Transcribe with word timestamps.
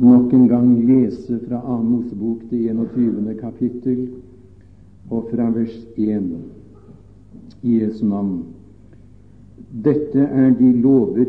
nok 0.00 0.32
en 0.32 0.48
gang 0.48 0.72
lese 0.86 1.38
fra 1.48 1.60
2. 1.60 1.82
Mosebok, 1.82 2.38
det 2.50 2.56
21. 2.56 3.34
kapittel, 3.40 4.08
og 5.10 5.28
fra 5.30 5.50
vers 5.50 5.76
1 5.96 6.34
i 7.62 7.78
Jesu 7.80 8.04
navn. 8.06 8.42
Dette 9.70 10.20
er 10.20 10.50
de 10.58 10.72
lover 10.82 11.26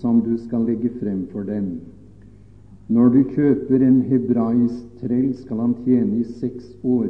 som 0.00 0.20
du 0.22 0.36
skal 0.38 0.66
legge 0.68 0.90
frem 1.00 1.26
for 1.32 1.42
dem. 1.42 1.80
Når 2.88 3.08
du 3.08 3.20
kjøper 3.34 3.82
en 3.82 4.02
hebraisk 4.04 5.00
trell, 5.00 5.32
skal 5.34 5.62
han 5.62 5.74
tjene 5.84 6.20
i 6.20 6.24
seks 6.40 6.74
år, 6.84 7.08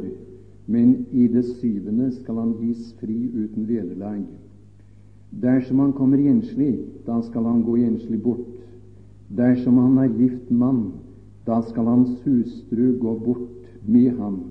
men 0.71 1.05
i 1.11 1.27
det 1.27 1.43
syvende 1.59 2.09
skal 2.15 2.39
han 2.39 2.55
gis 2.61 2.93
fri 3.01 3.27
uten 3.35 3.67
vederlag. 3.67 4.23
Dersom 5.29 5.83
han 5.83 5.93
kommer 5.93 6.17
enslig, 6.17 6.79
da 7.05 7.19
skal 7.27 7.43
han 7.43 7.61
gå 7.67 7.75
enslig 7.83 8.21
bort. 8.23 8.54
Dersom 9.29 9.77
han 9.77 9.97
er 9.97 10.17
gift 10.17 10.51
mann, 10.51 10.91
da 11.45 11.61
skal 11.61 11.85
hans 11.85 12.19
hustru 12.25 12.91
gå 13.01 13.15
bort 13.25 13.65
med 13.85 14.17
ham. 14.19 14.43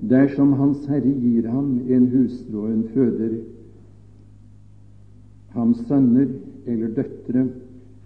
Dersom 0.00 0.52
Hans 0.52 0.86
Herre 0.86 1.10
gir 1.10 1.48
ham 1.50 1.80
en 1.90 2.04
hustru 2.12 2.60
og 2.62 2.72
en 2.72 2.84
føder 2.94 3.38
ham 5.58 5.74
sønner 5.74 6.28
eller 6.66 6.94
døtre, 6.94 7.48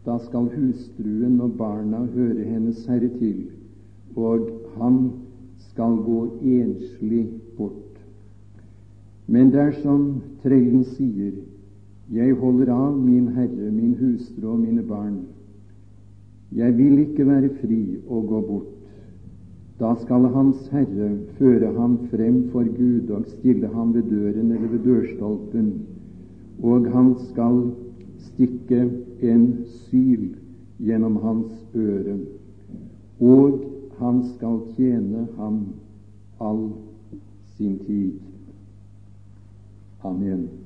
da 0.06 0.18
skal 0.24 0.48
hustruen 0.54 1.40
og 1.40 1.56
barna 1.58 2.04
høre 2.14 2.46
hennes 2.46 2.86
herre 2.86 3.10
til, 3.18 3.44
og 4.16 4.48
han 4.78 4.98
skal 5.68 5.98
gå 6.06 6.18
enslig 6.42 7.26
bort. 7.58 8.00
Men 9.26 9.52
dersom 9.54 10.22
trellen 10.42 10.84
sier, 10.96 11.36
Jeg 12.10 12.34
holder 12.34 12.72
av 12.74 12.98
min 12.98 13.28
herre, 13.36 13.70
min 13.70 13.94
hustru 14.00 14.50
og 14.52 14.58
mine 14.58 14.82
barn, 14.82 15.20
jeg 16.52 16.76
vil 16.76 16.98
ikke 16.98 17.26
være 17.26 17.48
fri 17.62 17.82
og 18.08 18.26
gå 18.28 18.40
bort, 18.48 18.72
da 19.80 19.94
skal 20.02 20.28
Hans 20.34 20.68
Herre 20.70 21.08
føre 21.38 21.72
ham 21.74 21.96
frem 22.10 22.42
for 22.52 22.68
Gud 22.76 23.08
og 23.10 23.24
stille 23.26 23.70
ham 23.72 23.94
ved 23.94 24.02
døren 24.10 24.52
eller 24.52 24.68
ved 24.68 24.84
dørstolpen, 24.84 25.72
og 26.62 26.86
han 26.92 27.14
skal 27.32 27.62
stikke 28.18 28.84
en 29.22 29.46
syl 29.66 30.28
gjennom 30.78 31.16
hans 31.24 31.52
øre, 31.74 32.18
og 33.20 33.58
han 33.98 34.22
skal 34.34 34.60
tjene 34.76 35.26
ham 35.38 35.64
all 36.40 36.68
sin 37.56 37.78
tid. 37.86 38.12
Amen. 40.04 40.61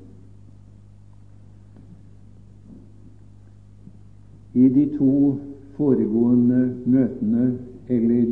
I 4.57 4.69
de 4.73 4.87
to 4.97 5.37
foregående 5.77 6.63
møtene 6.89 7.51
eller 7.93 8.31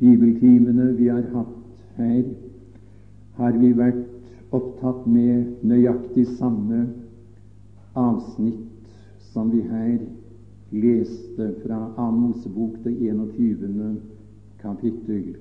bibeltimene 0.00 0.86
vi 0.96 1.10
har 1.12 1.26
hatt 1.34 1.98
her, 1.98 2.22
har 3.36 3.58
vi 3.60 3.74
vært 3.76 4.00
opptatt 4.56 5.04
med 5.06 5.68
nøyaktig 5.68 6.24
samme 6.38 6.86
avsnitt 8.00 8.88
som 9.32 9.52
vi 9.52 9.60
her 9.68 10.00
leste 10.72 11.52
fra 11.60 11.84
2. 12.00 12.10
Mosebok, 12.16 12.80
det 12.84 12.96
21. 13.12 13.96
kapittel. 14.64 15.34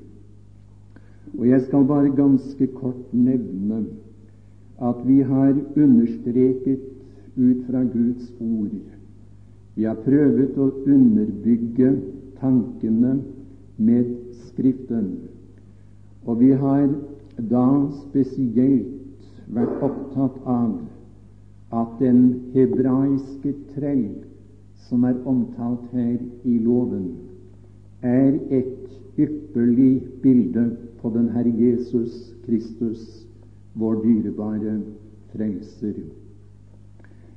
Og 1.38 1.48
jeg 1.48 1.62
skal 1.70 1.88
bare 1.88 2.16
ganske 2.16 2.68
kort 2.76 3.14
nevne 3.16 3.86
at 4.82 5.04
vi 5.08 5.22
har 5.24 5.56
understreket 5.76 6.84
ut 7.38 7.64
fra 7.70 7.84
Guds 7.84 8.34
ord 8.42 8.76
Vi 9.76 9.86
har 9.88 10.00
prøvd 10.04 10.58
å 10.60 10.70
underbygge 10.86 11.92
tankene 12.42 13.18
med 13.78 14.18
Skriften. 14.48 15.14
Og 16.28 16.42
vi 16.42 16.52
har 16.52 16.90
da 17.50 17.68
spesielt 18.04 18.98
vært 19.52 19.84
opptatt 19.84 20.38
av 20.50 20.76
at 21.72 21.96
den 22.02 22.22
hebraiske 22.54 23.54
trell 23.72 24.06
som 24.90 25.06
er 25.08 25.20
omtalt 25.28 25.88
her 25.96 26.18
i 26.44 26.58
loven, 26.60 27.14
er 28.04 28.36
et 28.52 29.20
ypperlig 29.22 30.02
bilde 30.24 30.66
på 31.02 31.12
den 31.16 31.30
Herre 31.32 31.54
Jesus 31.56 32.34
Kristus, 32.46 33.06
vår 33.80 34.02
dyrebare 34.04 34.82
frelser. 35.32 35.96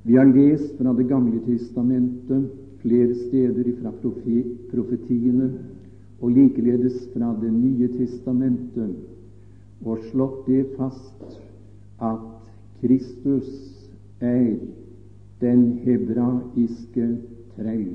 Vi 0.06 0.16
har 0.16 0.26
lest 0.28 0.76
fra 0.76 0.92
Det 0.92 1.06
gamle 1.09 1.41
testamentet 1.47 2.50
flere 2.82 3.15
steder 3.15 3.70
fra 3.81 3.92
profetiene 4.70 5.47
og 6.20 6.34
likeledes 6.37 7.06
fra 7.15 7.31
Det 7.41 7.53
nye 7.53 7.88
testamentet 7.88 8.98
og 9.84 10.04
slått 10.10 10.44
det 10.47 10.66
fast 10.76 11.38
at 12.04 12.50
Kristus 12.82 13.48
er 14.20 14.59
den 15.41 15.64
hebraiske 15.84 17.09
trell. 17.56 17.88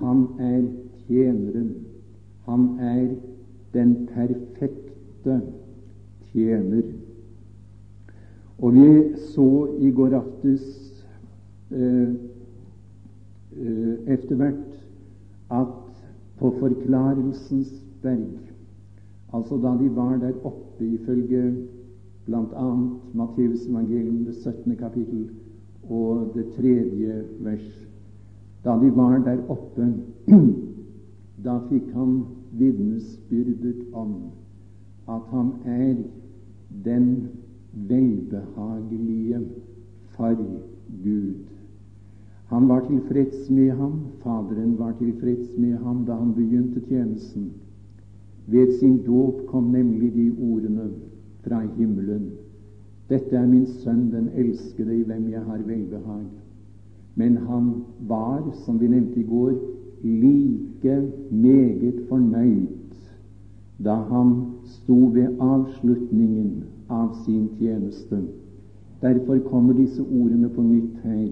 Han 0.00 0.26
er 0.40 0.62
tjeneren. 1.06 1.72
Han 2.44 2.68
er 2.80 3.16
den 3.72 3.96
perfekte 4.12 5.40
tjener. 6.32 6.84
Og 8.60 8.76
vi 8.76 9.16
så 9.32 9.50
i 9.80 9.90
går 9.90 10.20
aftes 10.20 10.89
etter 14.06 14.34
hvert 14.34 14.70
at 15.50 15.66
på 16.38 16.50
Forklarelsens 16.58 17.72
berg, 18.02 18.38
altså 19.32 19.56
da 19.60 19.76
de 19.82 19.90
var 19.96 20.16
der 20.16 20.32
oppe 20.44 20.86
ifølge 20.86 21.56
bl.a. 22.26 22.70
Matteus 23.14 23.66
evangelium, 23.66 24.24
det 24.24 24.34
17. 24.34 24.76
kapittel 24.76 25.30
og 25.90 26.32
det 26.34 26.46
tredje 26.56 27.24
vers. 27.40 27.86
Da 28.64 28.70
de 28.70 28.96
var 28.96 29.18
der 29.24 29.38
oppe, 29.48 29.94
da 31.44 31.58
fikk 31.70 31.92
han 31.94 32.24
vitnesbyrdet 32.52 33.86
om 33.92 34.14
at 35.08 35.22
han 35.30 35.52
er 35.64 35.94
den 36.84 37.28
velbehagelige 37.72 39.40
for 40.16 40.36
Gud. 41.04 41.34
Han 42.50 42.68
var 42.68 42.80
tilfreds 42.88 43.50
med 43.50 43.70
ham, 43.78 43.92
Faderen 44.22 44.78
var 44.78 44.92
tilfreds 44.98 45.56
med 45.58 45.76
ham 45.78 46.04
da 46.06 46.16
han 46.18 46.32
begynte 46.34 46.80
tjenesten. 46.88 47.50
Ved 48.46 48.72
sin 48.80 48.96
dåp 49.06 49.46
kom 49.46 49.70
nemlig 49.70 50.14
de 50.14 50.32
ordene 50.42 50.88
fra 51.44 51.60
himmelen. 51.76 52.32
Dette 53.08 53.36
er 53.36 53.46
min 53.46 53.66
sønn, 53.66 54.08
den 54.10 54.28
elskede, 54.34 54.96
i 54.98 55.02
hvem 55.06 55.28
jeg 55.30 55.40
har 55.46 55.62
velbehag. 55.66 56.26
Men 57.14 57.36
han 57.36 57.70
var, 58.08 58.42
som 58.64 58.80
vi 58.80 58.88
nevnte 58.88 59.20
i 59.20 59.28
går, 59.30 59.54
like 60.02 60.96
meget 61.30 62.02
fornøyd 62.08 62.66
da 63.84 63.94
han 63.94 64.34
sto 64.64 64.98
ved 65.14 65.38
avslutningen 65.40 66.64
av 66.88 67.14
sin 67.24 67.48
tjeneste. 67.58 68.18
Derfor 69.02 69.38
kommer 69.38 69.72
disse 69.72 70.02
ordene 70.02 70.48
på 70.48 70.62
nytt 70.62 70.98
her. 71.04 71.30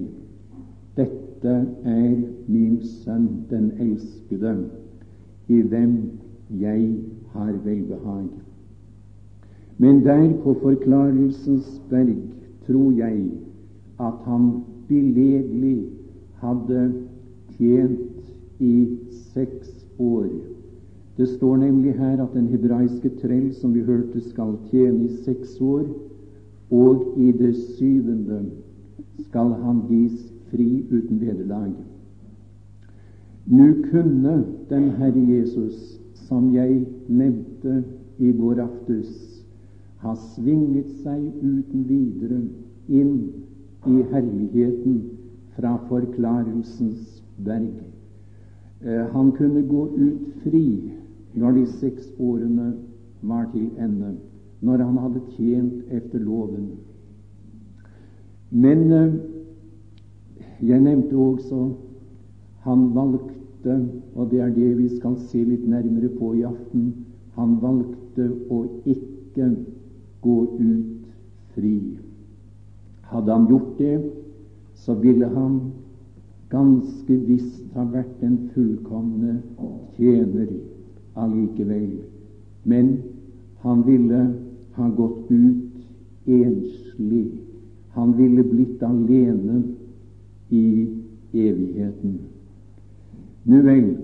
Dette 0.98 1.54
er 1.86 2.14
min 2.50 2.78
sønn, 2.82 3.28
den 3.50 3.70
elskede, 3.78 4.54
i 5.48 5.60
hvem 5.62 5.94
jeg 6.60 6.96
har 7.32 7.52
velbehag. 7.64 8.26
Men 9.78 10.02
der 10.04 10.32
på 10.42 10.56
Forklarelsens 10.62 11.82
berg 11.90 12.16
tror 12.66 12.90
jeg 12.98 13.30
at 14.00 14.24
han 14.26 14.50
billedlig 14.88 15.84
hadde 16.42 16.92
tjent 17.58 18.32
i 18.58 18.88
seks 19.34 19.86
år. 19.98 20.26
Det 21.16 21.28
står 21.28 21.56
nemlig 21.56 21.94
her 21.94 22.22
at 22.22 22.34
den 22.34 22.46
hebraiske 22.46 23.10
trell, 23.22 23.54
som 23.54 23.74
vi 23.74 23.80
hørte, 23.86 24.20
skal 24.20 24.56
tjene 24.70 25.04
i 25.04 25.16
seks 25.24 25.60
år, 25.60 25.86
og 26.70 27.14
i 27.16 27.32
det 27.32 27.54
syvende 27.56 28.42
skal 29.28 29.54
han 29.62 29.80
gis 29.88 30.18
fri 30.50 30.84
uten 30.90 31.20
vederlag. 31.20 31.72
Nå 33.48 33.68
kunne 33.90 34.44
den 34.68 34.90
Herre 34.98 35.24
Jesus, 35.24 35.98
som 36.28 36.50
jeg 36.54 36.84
nevnte 37.08 37.82
i 38.18 38.32
går 38.36 38.60
aftes, 38.60 39.08
ha 40.02 40.14
svinget 40.34 40.90
seg 41.02 41.22
uten 41.42 41.86
videre 41.88 42.42
inn 42.88 43.14
i 43.88 44.02
herligheten 44.12 44.98
fra 45.56 45.78
Forklarelsens 45.88 47.22
berg. 47.46 47.80
Eh, 48.84 49.06
han 49.14 49.32
kunne 49.32 49.64
gå 49.66 49.86
ut 49.96 50.42
fri 50.44 50.92
når 51.34 51.56
de 51.56 51.64
seks 51.80 52.12
årene 52.18 52.74
var 53.22 53.48
til 53.52 53.70
ende, 53.78 54.12
når 54.60 54.84
han 54.84 55.00
hadde 55.02 55.24
tjent 55.36 55.90
efter 55.90 56.22
loven. 56.22 56.68
Men 58.50 58.92
eh, 58.92 59.16
jeg 60.62 60.80
nevnte 60.82 61.16
også 61.16 61.68
han 62.66 62.88
valgte 62.94 63.74
og 64.14 64.30
det 64.30 64.40
er 64.40 64.54
det 64.54 64.70
vi 64.78 64.88
skal 64.96 65.16
se 65.30 65.42
litt 65.44 65.66
nærmere 65.68 66.08
på 66.18 66.32
i 66.38 66.44
aften, 66.46 66.92
han 67.38 67.58
valgte 67.62 68.28
å 68.50 68.64
ikke 68.86 69.48
gå 70.22 70.36
ut 70.58 71.10
fri. 71.54 71.74
Hadde 73.10 73.32
han 73.32 73.46
gjort 73.50 73.78
det, 73.78 73.96
så 74.74 74.94
ville 74.94 75.28
han 75.34 75.60
ganske 76.50 77.16
visst 77.28 77.64
ha 77.74 77.84
vært 77.92 78.20
den 78.22 78.38
fullkomne 78.54 79.38
tjener 79.96 80.48
allikevel. 81.18 81.90
Men 82.64 82.98
han 83.62 83.84
ville 83.86 84.22
ha 84.78 84.88
gått 84.96 85.30
ut 85.30 86.28
enslig. 86.28 87.26
Han 87.96 88.14
ville 88.18 88.44
blitt 88.46 88.82
alene 88.82 89.62
i 90.50 90.88
evigheten. 91.34 92.18
Nu 93.44 93.62
vel, 93.62 93.96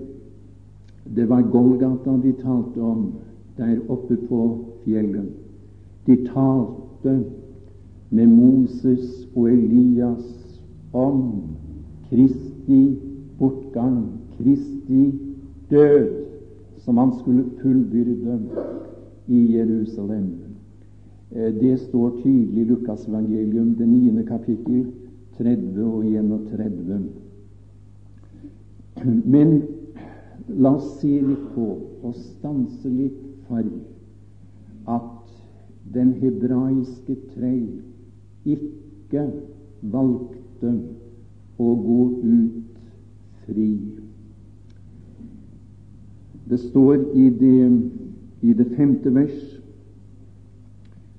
det 1.15 1.29
var 1.29 1.41
Golgata 1.41 2.17
de 2.23 2.33
talte 2.41 2.81
om 2.81 3.11
der 3.57 3.77
oppe 3.89 4.17
på 4.29 4.59
fjellet. 4.83 5.29
De 6.05 6.15
talte 6.25 7.23
med 8.09 8.27
Moses 8.27 9.27
og 9.35 9.51
Elias 9.51 10.61
om 10.93 11.41
Kristi 12.09 12.97
bortgang, 13.39 14.07
Kristi 14.37 15.13
død, 15.69 16.09
som 16.77 16.97
han 16.97 17.11
skulle 17.19 17.45
fullbyrde 17.61 18.39
i 19.27 19.57
Jerusalem. 19.57 20.33
Eh, 21.31 21.53
det 21.53 21.79
står 21.79 22.11
tydelig 22.23 22.61
i 22.61 22.65
Lukas 22.65 23.07
evangelium, 23.07 23.75
det 23.75 23.87
niende 23.87 24.23
kapittel, 24.23 24.85
30 25.37 25.83
og 25.83 26.05
31. 26.05 26.99
Men 29.25 29.61
la 30.47 30.75
oss 30.75 30.99
se 31.01 31.11
litt 31.21 31.49
på 31.55 31.67
og 32.05 32.15
stanse 32.15 32.89
litt 32.89 33.21
for 33.47 33.65
at 34.95 35.11
den 35.95 36.13
hebraiske 36.21 37.17
trei 37.33 37.59
ikke 38.45 39.25
valgte 39.91 40.71
å 41.61 41.73
gå 41.81 41.99
ut 42.21 42.79
fri. 43.45 43.69
Det 46.45 46.59
står 46.61 47.07
i 47.17 47.29
det, 47.39 47.59
i 48.45 48.53
det 48.53 48.67
femte 48.77 49.13
vers 49.13 49.37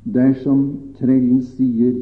dersom 0.06 0.66
trellen 1.00 1.40
sier 1.56 1.96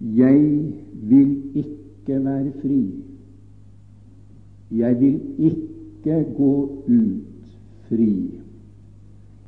'Jeg 0.00 0.72
vil 0.92 1.42
ikke 1.54 2.24
være 2.24 2.52
fri', 2.60 2.94
'Jeg 4.70 5.00
vil 5.00 5.20
ikke 5.38 6.26
gå 6.36 6.82
ut 6.88 7.58
fri'. 7.88 8.30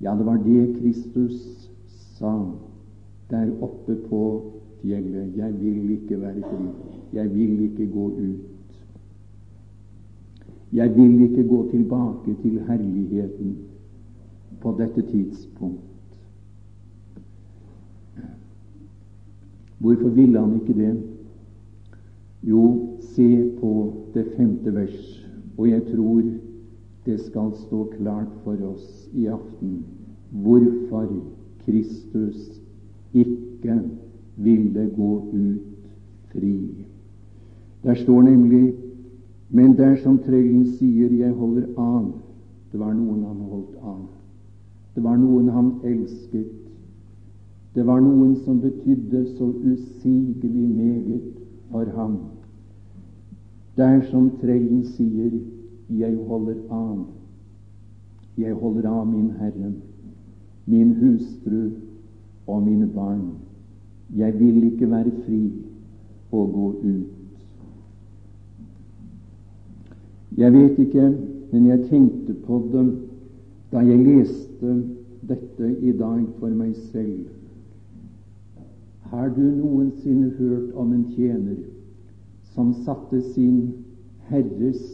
Ja, 0.02 0.14
det 0.19 0.26
var 0.26 0.37
det 0.37 0.76
Kristus 0.81 1.69
sa 1.88 2.44
der 3.31 3.62
oppe 3.62 3.97
på 4.08 4.52
fjellet. 4.82 5.37
'Jeg 5.37 5.55
vil 5.61 5.91
ikke 5.91 6.20
være 6.20 6.41
fri'. 6.41 6.69
Jeg 7.12 7.35
vil 7.35 7.61
ikke 7.61 7.93
gå 7.93 8.06
ut. 8.06 8.41
Jeg 10.73 10.97
vil 10.97 11.20
ikke 11.20 11.49
gå 11.49 11.70
tilbake 11.70 12.37
til 12.43 12.61
herligheten 12.67 13.56
på 14.61 14.75
dette 14.79 15.02
tidspunkt. 15.02 15.90
Hvorfor 19.81 20.09
ville 20.09 20.38
han 20.38 20.61
ikke 20.61 20.77
det? 20.77 20.93
Jo, 22.43 22.65
se 23.00 23.50
på 23.61 23.73
det 24.15 24.27
femte 24.37 24.75
vers, 24.75 25.27
og 25.56 25.69
jeg 25.71 25.82
tror 25.93 26.23
det 27.06 27.21
skal 27.21 27.53
stå 27.56 27.85
klart 27.97 28.32
for 28.44 28.61
oss 28.69 29.09
i 29.17 29.27
aften 29.27 29.81
hvorfor 30.31 31.09
Kristus 31.65 32.61
ikke 33.12 33.81
ville 34.37 34.91
gå 34.97 35.11
ut 35.32 35.88
fri. 36.33 36.56
Der 37.83 37.94
står 37.94 38.23
nemlig 38.23 38.75
Men 39.53 39.73
dersom 39.75 40.19
trellen 40.19 40.67
sier 40.67 41.11
'jeg 41.11 41.33
holder 41.33 41.67
av', 41.76 42.12
det 42.73 42.81
var 42.81 42.93
noen 42.93 43.25
han 43.25 43.37
holdt 43.37 43.75
av. 43.83 44.06
Det 44.94 45.03
var 45.03 45.17
noen 45.17 45.49
han 45.49 45.73
elsket. 45.85 46.60
Det 47.75 47.87
var 47.87 48.01
noen 48.03 48.35
som 48.45 48.59
betydde 48.61 49.25
så 49.37 49.47
usigelig 49.47 50.69
meget 50.69 51.23
for 51.71 51.85
ham. 51.95 52.17
Dersom 53.77 54.31
Treien 54.41 54.85
sier 54.85 55.31
'jeg 55.91 56.17
holder 56.27 56.55
av', 56.71 57.07
jeg 58.39 58.55
holder 58.55 58.89
av 58.89 59.07
min 59.07 59.31
Herre, 59.31 59.73
min 60.67 60.95
hustru 60.95 61.71
og 62.47 62.63
mine 62.63 62.87
barn. 62.95 63.31
Jeg 64.17 64.41
vil 64.41 64.65
ikke 64.65 64.91
være 64.91 65.11
fri 65.25 65.53
og 66.33 66.53
gå 66.53 66.69
ut. 66.83 67.21
Jeg 70.37 70.53
vet 70.53 70.79
ikke, 70.79 71.17
men 71.53 71.67
jeg 71.67 71.89
tenkte 71.89 72.35
på 72.47 72.69
det 72.73 72.99
da 73.73 73.79
jeg 73.79 73.99
leste 73.99 74.85
dette 75.29 75.77
i 75.81 75.93
dag 75.93 76.25
for 76.39 76.49
meg 76.49 76.77
selv. 76.77 77.40
Har 79.11 79.29
du 79.29 79.43
noensinne 79.43 80.29
hørt 80.39 80.75
om 80.75 80.93
en 80.93 81.05
tjener 81.17 81.57
som 82.55 82.75
satte 82.85 83.19
sin 83.33 83.73
Herres 84.29 84.85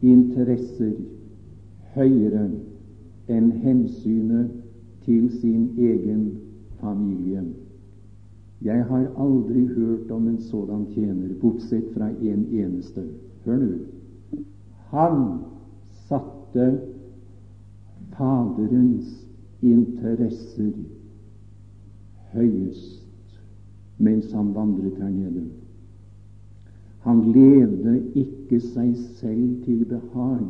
interesser 0.00 0.94
høyere 1.92 2.46
enn 3.28 3.50
hensynet 3.64 4.54
til 5.04 5.26
sin 5.42 5.66
egen 5.76 6.22
familie? 6.80 7.44
Jeg 8.64 8.88
har 8.88 9.04
aldri 9.20 9.66
hørt 9.74 10.10
om 10.10 10.30
en 10.32 10.40
sådan 10.48 10.88
tjener, 10.94 11.36
bortsett 11.42 11.92
fra 11.92 12.08
en 12.08 12.48
eneste. 12.48 13.04
Hør 13.44 13.60
nå. 13.60 14.40
Han 14.94 15.22
satte 16.08 16.70
Faderens 18.16 19.12
interesser 19.60 20.72
høyest 22.32 23.01
mens 24.02 24.32
han 24.34 24.50
vandret 24.54 24.98
her 24.98 25.10
nede. 25.10 25.44
Han 27.06 27.22
levde 27.34 27.94
ikke 28.18 28.60
seg 28.62 28.94
selv 29.18 29.62
til 29.64 29.84
behag, 29.90 30.42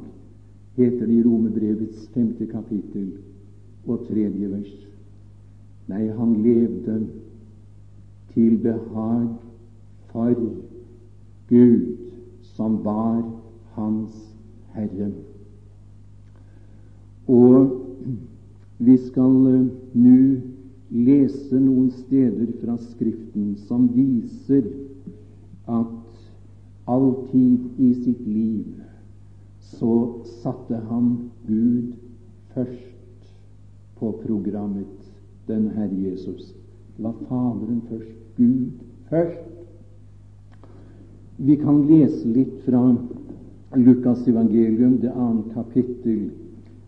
heter 0.76 1.06
det 1.06 1.18
i 1.18 1.24
Romebrevets 1.24 2.08
femte 2.14 2.48
kapittel 2.48 3.10
og 3.86 4.06
tredje 4.08 4.50
vers. 4.52 4.74
Nei, 5.88 6.06
han 6.16 6.34
levde 6.44 6.98
til 8.32 8.56
behag 8.64 9.28
for 10.12 10.36
Gud, 11.48 11.86
som 12.54 12.78
var 12.84 13.20
hans 13.76 14.16
Herre. 14.72 15.10
Og 17.28 17.78
vi 18.78 18.96
skal 18.96 19.36
uh, 19.48 19.66
nå 19.94 20.16
lese 20.92 21.56
noen 21.56 21.90
steder 22.04 22.52
fra 22.60 22.76
Skriften 22.76 23.56
som 23.66 23.88
viser 23.94 24.66
at 25.66 25.98
alltid 26.84 27.80
i 27.80 27.92
sitt 27.94 28.26
liv 28.26 28.82
så 29.72 29.94
satte 30.42 30.76
han 30.90 31.14
Gud 31.46 31.94
først 32.54 33.30
på 33.96 34.10
programmet, 34.26 34.90
den 35.46 35.70
Herre 35.76 35.96
Jesus. 35.96 36.52
La 36.98 37.12
Faderen 37.28 37.80
først, 37.88 38.18
Gud 38.36 38.82
først. 39.08 39.48
Vi 41.38 41.56
kan 41.56 41.86
lese 41.88 42.28
litt 42.28 42.60
fra 42.66 42.82
Lukas 43.78 44.26
evangelium, 44.28 44.98
det 45.00 45.14
annet 45.16 45.54
kapittel. 45.54 46.30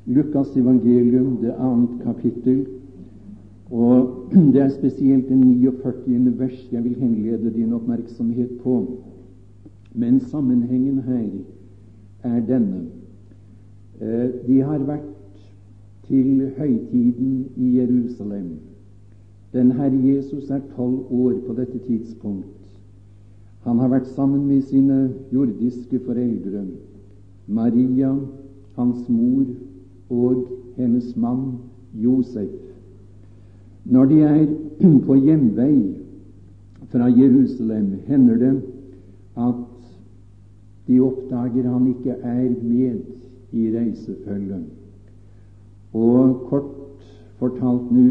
Lukas 0.07 0.53
evangelium, 0.57 1.39
det 1.41 1.55
annet 1.57 2.03
kapittel. 2.05 2.67
Og 3.71 4.29
det 4.53 4.63
er 4.63 4.69
spesielt 4.69 5.29
det 5.29 5.37
49. 5.37 6.39
vers 6.39 6.69
jeg 6.73 6.85
vil 6.85 6.95
henlede 6.95 7.55
din 7.55 7.73
oppmerksomhet 7.73 8.51
på. 8.63 8.87
Men 9.95 10.21
sammenhengen 10.21 10.99
her 11.03 11.29
er 12.23 12.41
denne. 12.41 12.87
Eh, 14.01 14.31
de 14.47 14.61
har 14.61 14.79
vært 14.79 15.11
til 16.09 16.51
høytiden 16.59 17.47
i 17.57 17.77
Jerusalem. 17.79 18.51
Den 19.53 19.71
Herre 19.73 20.01
Jesus 20.03 20.51
er 20.51 20.61
tolv 20.77 21.13
år 21.13 21.35
på 21.47 21.55
dette 21.55 21.79
tidspunkt. 21.79 22.47
Han 23.65 23.79
har 23.79 23.89
vært 23.89 24.09
sammen 24.13 24.47
med 24.47 24.63
sine 24.63 25.15
jordiske 25.33 26.01
foreldre, 26.05 26.67
Maria, 27.47 28.11
hans 28.77 29.09
mor 29.09 29.47
og 30.11 30.49
hennes 30.77 31.17
mann 31.17 31.55
Josef. 31.95 32.64
Når 33.85 34.05
de 34.05 34.21
er 34.21 34.47
på 35.07 35.15
hjemvei 35.15 35.95
fra 36.93 37.09
Jerusalem, 37.11 37.93
hender 38.07 38.37
det 38.37 38.55
at 39.37 39.55
de 40.87 41.01
oppdager 41.01 41.69
han 41.73 41.87
ikke 41.89 42.11
er 42.23 42.51
med 42.63 43.01
i 43.53 43.71
reisefølget. 43.77 44.65
Og 45.95 46.47
kort 46.49 47.05
fortalt 47.39 47.93
nå 47.93 48.09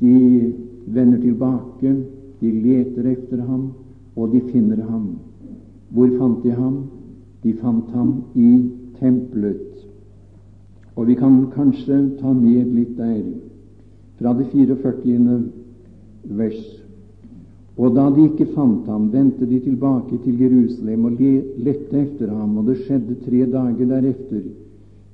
de 0.00 0.52
vender 0.86 1.20
tilbake, 1.20 1.94
de 2.40 2.50
leter 2.50 3.06
etter 3.12 3.44
ham, 3.46 3.70
og 4.16 4.32
de 4.32 4.40
finner 4.52 4.82
ham. 4.88 5.14
Hvor 5.90 6.10
fant 6.18 6.42
de 6.42 6.50
ham? 6.50 6.84
De 7.42 7.54
fant 7.60 7.90
ham 7.94 8.14
i 8.34 8.70
tempelet. 8.98 9.86
Og 10.96 11.06
vi 11.06 11.14
kan 11.14 11.46
kanskje 11.54 11.98
ta 12.20 12.32
med 12.32 12.70
litt 12.74 12.96
der, 12.98 13.22
fra 14.18 14.32
det 14.38 14.48
44. 14.52 15.42
vers. 16.24 16.64
Og 17.74 17.94
da 17.96 18.06
de 18.14 18.28
ikke 18.28 18.46
fant 18.54 18.86
ham, 18.86 19.08
vendte 19.10 19.46
de 19.50 19.58
tilbake 19.64 20.20
til 20.22 20.38
Jerusalem 20.38 21.08
og 21.08 21.22
lette 21.66 21.98
etter 21.98 22.30
ham, 22.30 22.58
og 22.60 22.70
det 22.70 22.78
skjedde 22.84 23.18
tre 23.24 23.42
dager 23.50 23.90
derefter. 23.90 24.44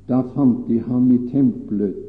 Da 0.08 0.20
fant 0.34 0.66
de 0.68 0.80
ham 0.84 1.08
i 1.14 1.18
tempelet. 1.30 2.06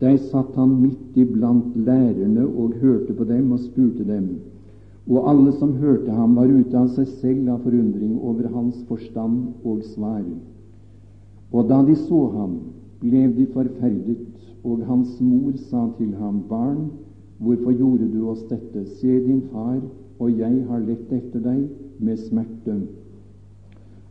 Der 0.00 0.16
satt 0.28 0.54
han 0.54 0.76
midt 0.82 1.16
iblant 1.18 1.74
lærerne 1.74 2.44
og 2.46 2.76
hørte 2.82 3.16
på 3.16 3.24
dem 3.24 3.52
og 3.52 3.64
spurte 3.64 4.04
dem. 4.06 4.28
Og 5.08 5.30
alle 5.30 5.52
som 5.56 5.72
hørte 5.80 6.12
ham, 6.12 6.36
var 6.36 6.52
ute 6.52 6.76
av 6.76 6.90
seg 6.92 7.08
selv 7.22 7.48
av 7.48 7.64
forundring 7.64 8.18
over 8.20 8.50
hans 8.52 8.76
forstand 8.90 9.64
og 9.64 9.80
svar. 9.94 10.22
Og 11.50 11.68
da 11.70 11.80
de 11.82 11.96
så 11.96 12.26
ham, 12.34 12.58
ble 13.00 13.24
de 13.32 13.46
forferdet, 13.54 14.37
og 14.68 14.84
hans 14.86 15.20
mor 15.20 15.52
sa 15.70 15.86
til 15.98 16.14
ham, 16.20 16.42
Barn, 16.48 16.90
hvorfor 17.38 17.72
gjorde 17.72 18.08
du 18.12 18.28
oss 18.28 18.42
dette? 18.50 18.84
Se, 18.98 19.20
din 19.24 19.42
far 19.52 19.80
og 20.18 20.38
jeg 20.38 20.64
har 20.68 20.82
lett 20.82 21.12
etter 21.14 21.42
deg 21.42 21.64
med 22.02 22.18
smerte. 22.20 22.74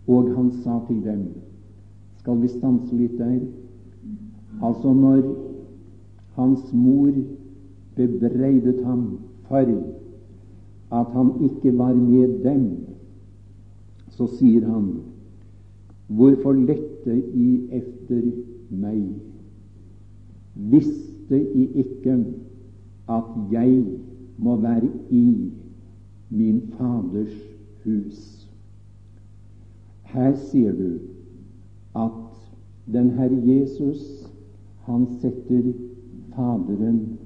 Og 0.07 0.31
han 0.35 0.51
sa 0.63 0.79
til 0.87 1.01
dem, 1.03 1.25
skal 2.21 2.39
vi 2.41 2.51
stanse 2.51 2.95
litt 2.95 3.17
der? 3.19 3.41
Altså 4.63 4.93
når 4.95 5.25
hans 6.37 6.63
mor 6.73 7.11
bebreidet 7.97 8.79
ham 8.85 9.17
for 9.49 9.73
at 10.97 11.11
han 11.13 11.33
ikke 11.43 11.75
var 11.77 11.93
med 11.93 12.39
dem, 12.45 12.65
så 14.15 14.29
sier 14.37 14.65
han, 14.65 14.89
Hvorfor 16.07 16.55
lette 16.55 17.17
I 17.35 17.67
efter 17.75 18.21
meg? 18.71 19.09
Visste 20.57 21.37
I 21.53 21.65
ikke 21.83 22.25
at 23.09 23.23
jeg 23.51 23.85
må 24.37 24.55
være 24.55 24.89
i 25.09 25.51
min 26.29 26.61
Faders 26.77 27.37
hus? 27.85 28.47
Her 30.03 30.35
sier 30.35 30.73
du 30.73 30.99
at 31.95 32.11
den 32.93 33.09
Herre 33.19 33.37
Jesus, 33.45 34.01
han 34.87 35.07
setter 35.21 35.73
Faderen 36.35 37.19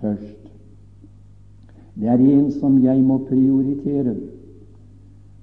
først. 0.00 0.52
Det 1.96 2.08
er 2.08 2.18
en 2.18 2.50
som 2.52 2.84
jeg 2.84 3.02
må 3.04 3.18
prioritere. 3.18 4.16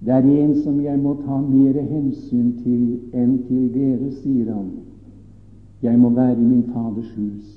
Det 0.06 0.14
er 0.14 0.22
en 0.22 0.56
som 0.64 0.82
jeg 0.82 1.00
må 1.00 1.16
ta 1.26 1.40
mer 1.42 1.80
hensyn 1.82 2.52
til 2.64 2.84
enn 3.18 3.38
til 3.48 3.70
dere, 3.74 4.12
sier 4.22 4.52
han. 4.54 4.83
Jeg 5.84 6.00
må 6.00 6.10
være 6.10 6.38
i 6.38 6.46
min 6.46 6.64
Faders 6.72 7.12
hus. 7.18 7.50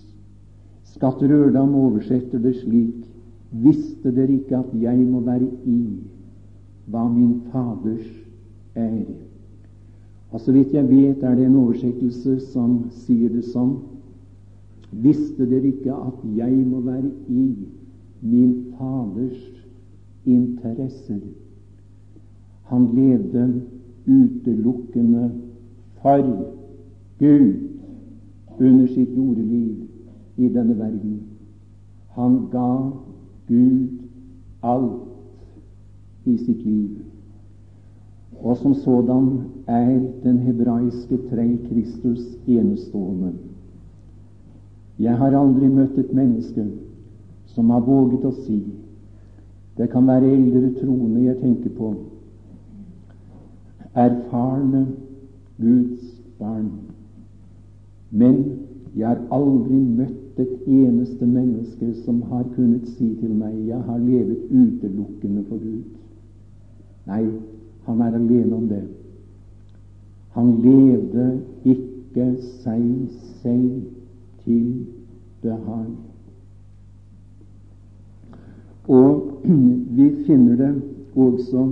Skatt 0.96 1.22
Rørdam 1.22 1.74
oversetter 1.74 2.42
det 2.42 2.56
slik 2.62 3.04
Visste 3.52 4.10
dere 4.10 4.40
ikke 4.40 4.58
at 4.58 4.72
jeg 4.80 4.98
må 5.06 5.20
være 5.24 5.46
i 5.64 5.80
hva 6.90 7.04
min 7.08 7.38
Faders 7.52 8.08
er? 8.74 9.06
Og 10.34 10.40
så 10.40 10.52
vidt 10.52 10.74
jeg 10.74 10.88
vet, 10.90 11.22
er 11.22 11.34
det 11.38 11.46
en 11.46 11.56
oversettelse 11.56 12.40
som 12.50 12.80
sier 13.04 13.30
det 13.30 13.44
sånn 13.52 13.76
Visste 14.90 15.46
dere 15.46 15.70
ikke 15.70 15.94
at 15.94 16.26
jeg 16.36 16.58
må 16.66 16.82
være 16.82 17.10
i 17.30 17.46
min 18.26 18.52
Faders 18.78 19.46
interesser. 20.26 21.22
Han 22.70 22.88
levde 22.96 23.46
utelukkende 24.06 25.30
for 26.02 26.26
Gud 27.18 27.75
under 28.60 28.86
sitt 28.86 29.16
jordeliv 29.16 29.76
i 30.36 30.48
denne 30.48 30.78
verden. 30.78 31.20
Han 32.16 32.48
ga 32.50 32.90
Gud 33.48 33.88
alt 34.62 35.02
i 36.24 36.36
sitt 36.36 36.64
liv. 36.64 36.90
Og 38.40 38.56
som 38.56 38.74
sådan 38.74 39.40
er 39.66 40.00
den 40.22 40.38
hebraiske 40.38 41.18
tre 41.30 41.58
Kristus 41.68 42.20
enestående. 42.46 43.32
Jeg 44.98 45.16
har 45.16 45.36
aldri 45.36 45.68
møtt 45.68 45.98
et 45.98 46.12
menneske 46.12 46.64
som 47.52 47.70
har 47.70 47.84
våget 47.84 48.24
å 48.24 48.32
si 48.42 48.62
Det 49.76 49.90
kan 49.92 50.06
være 50.08 50.30
eldre 50.32 50.70
troende 50.78 51.26
jeg 51.26 51.36
tenker 51.36 51.72
på, 51.76 51.90
erfarne 53.92 54.86
Guds 55.60 56.14
barn. 56.38 56.70
Men 58.10 58.44
jeg 58.96 59.08
har 59.08 59.20
aldri 59.34 59.78
møtt 59.78 60.40
et 60.40 60.68
eneste 60.68 61.26
menneske 61.26 61.92
som 62.04 62.22
har 62.30 62.44
kunnet 62.54 62.88
si 62.96 63.14
til 63.20 63.32
meg 63.32 63.54
jeg 63.68 63.80
har 63.88 63.98
levet 63.98 64.50
utelukkende 64.50 65.44
for 65.48 65.60
Gud. 65.60 65.84
Nei, 67.06 67.24
han 67.86 68.00
er 68.00 68.18
alene 68.18 68.56
om 68.56 68.68
det. 68.68 68.82
Han 70.36 70.58
levde 70.64 71.26
ikke 71.64 72.26
seg 72.62 72.84
selv 73.42 73.86
til 74.44 74.86
behag. 75.42 75.88
Og 78.88 79.42
vi 79.96 80.10
finner 80.26 80.56
det 80.56 80.72
også 81.16 81.66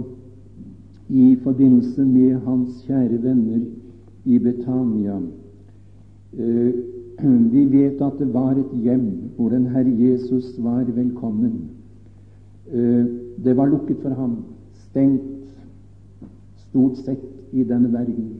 i 1.09 1.37
forbindelse 1.43 2.05
med 2.05 2.41
hans 2.47 2.85
kjære 2.87 3.23
venner 3.23 3.65
i 4.25 4.39
Betania. 4.39 5.21
Eh, 6.39 6.75
vi 7.53 7.65
vet 7.65 8.01
at 8.03 8.19
det 8.19 8.33
var 8.35 8.57
et 8.59 8.73
hjem 8.83 9.07
hvor 9.37 9.49
den 9.49 9.67
Herre 9.67 9.93
Jesus 9.99 10.55
var 10.59 10.85
velkommen. 10.85 11.71
Eh, 12.73 13.07
det 13.45 13.57
var 13.57 13.67
lukket 13.67 14.03
for 14.03 14.15
ham, 14.15 14.37
stengt 14.89 15.23
stort 16.57 16.99
sett 16.99 17.23
i 17.53 17.65
denne 17.65 17.93
verden. 17.93 18.33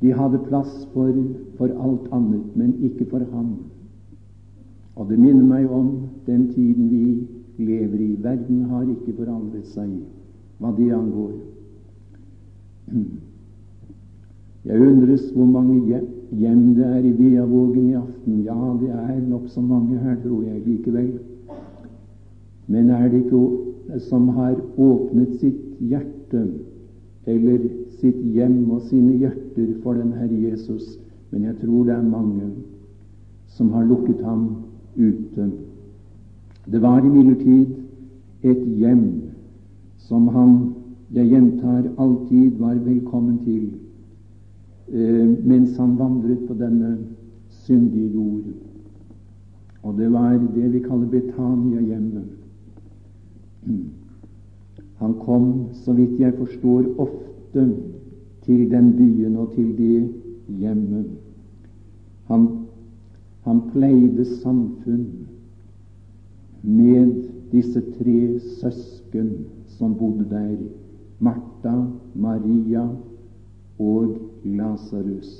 De 0.00 0.12
hadde 0.12 0.38
plass 0.48 0.88
for, 0.92 1.12
for 1.58 1.66
alt 1.66 2.06
annet, 2.12 2.56
men 2.56 2.74
ikke 2.82 3.04
for 3.10 3.26
ham. 3.32 3.56
Og 4.96 5.10
det 5.10 5.18
minner 5.18 5.44
meg 5.44 5.70
om 5.70 5.90
den 6.26 6.48
tiden 6.52 6.90
vi 6.90 7.26
lever 7.64 7.98
i. 7.98 8.16
Verden 8.22 8.62
har 8.70 8.86
ikke 8.88 9.16
forandret 9.18 9.66
seg 9.74 9.98
hva 10.60 10.72
det 10.76 10.92
angår. 10.94 11.34
Jeg 14.64 14.80
undres 14.80 15.30
hvor 15.32 15.44
mange 15.44 16.00
hjem 16.30 16.74
det 16.74 16.86
er 16.86 16.98
i 16.98 17.12
Veavågen 17.18 17.88
i 17.88 17.94
aften. 17.94 18.42
Ja, 18.44 18.76
det 18.80 18.90
er 18.90 19.20
nokså 19.28 19.60
mange 19.60 19.98
her, 19.98 20.16
tror 20.22 20.42
jeg 20.42 20.62
likevel. 20.66 21.12
Men 22.66 22.90
er 22.90 23.08
det 23.08 23.24
ikke 23.24 24.00
som 24.08 24.28
har 24.28 24.54
åpnet 24.78 25.40
sitt 25.40 25.80
hjerte 25.80 26.44
eller 27.26 27.64
sitt 28.00 28.20
hjem 28.34 28.70
og 28.70 28.84
sine 28.90 29.16
hjerter 29.18 29.72
for 29.82 29.96
den 29.96 30.12
Herre 30.12 30.42
Jesus? 30.50 30.98
Men 31.30 31.48
jeg 31.48 31.56
tror 31.64 31.84
det 31.88 31.96
er 31.96 32.02
mange 32.02 32.52
som 33.48 33.72
har 33.72 33.84
lukket 33.84 34.20
ham 34.24 34.46
ute. 34.96 35.50
Det 36.70 36.82
var 36.82 37.00
imidlertid 37.00 37.66
et 38.42 38.62
hjem 38.78 39.06
som 39.98 40.28
han, 40.28 40.74
jeg 41.14 41.32
gjentar, 41.32 41.82
alltid 41.98 42.58
var 42.58 42.74
velkommen 42.84 43.38
til 43.44 43.70
mens 44.90 45.76
han 45.78 45.98
vandret 45.98 46.46
på 46.48 46.54
denne 46.58 46.98
syndige 47.48 48.12
jord. 48.14 48.48
Og 49.82 49.98
det 49.98 50.12
var 50.12 50.38
det 50.54 50.72
vi 50.72 50.80
kaller 50.84 51.08
Betania-hjemmet. 51.08 52.28
Han 55.00 55.14
kom, 55.24 55.70
så 55.72 55.92
vidt 55.96 56.20
jeg 56.20 56.34
forstår, 56.36 56.84
ofte 57.00 57.62
til 58.44 58.66
den 58.70 58.90
byen 58.96 59.36
og 59.40 59.54
til 59.54 59.70
det 59.78 60.10
hjemmet. 60.58 61.06
Han 62.28 62.48
han 63.44 63.60
pleide 63.72 64.24
samfunn 64.24 65.06
med 66.62 67.14
disse 67.52 67.80
tre 67.80 68.16
søsken 68.60 69.30
som 69.78 69.94
bodde 69.96 70.26
der, 70.30 70.56
Martha, 71.18 71.74
Maria 72.14 72.88
og 73.80 74.18
Lasarus. 74.44 75.30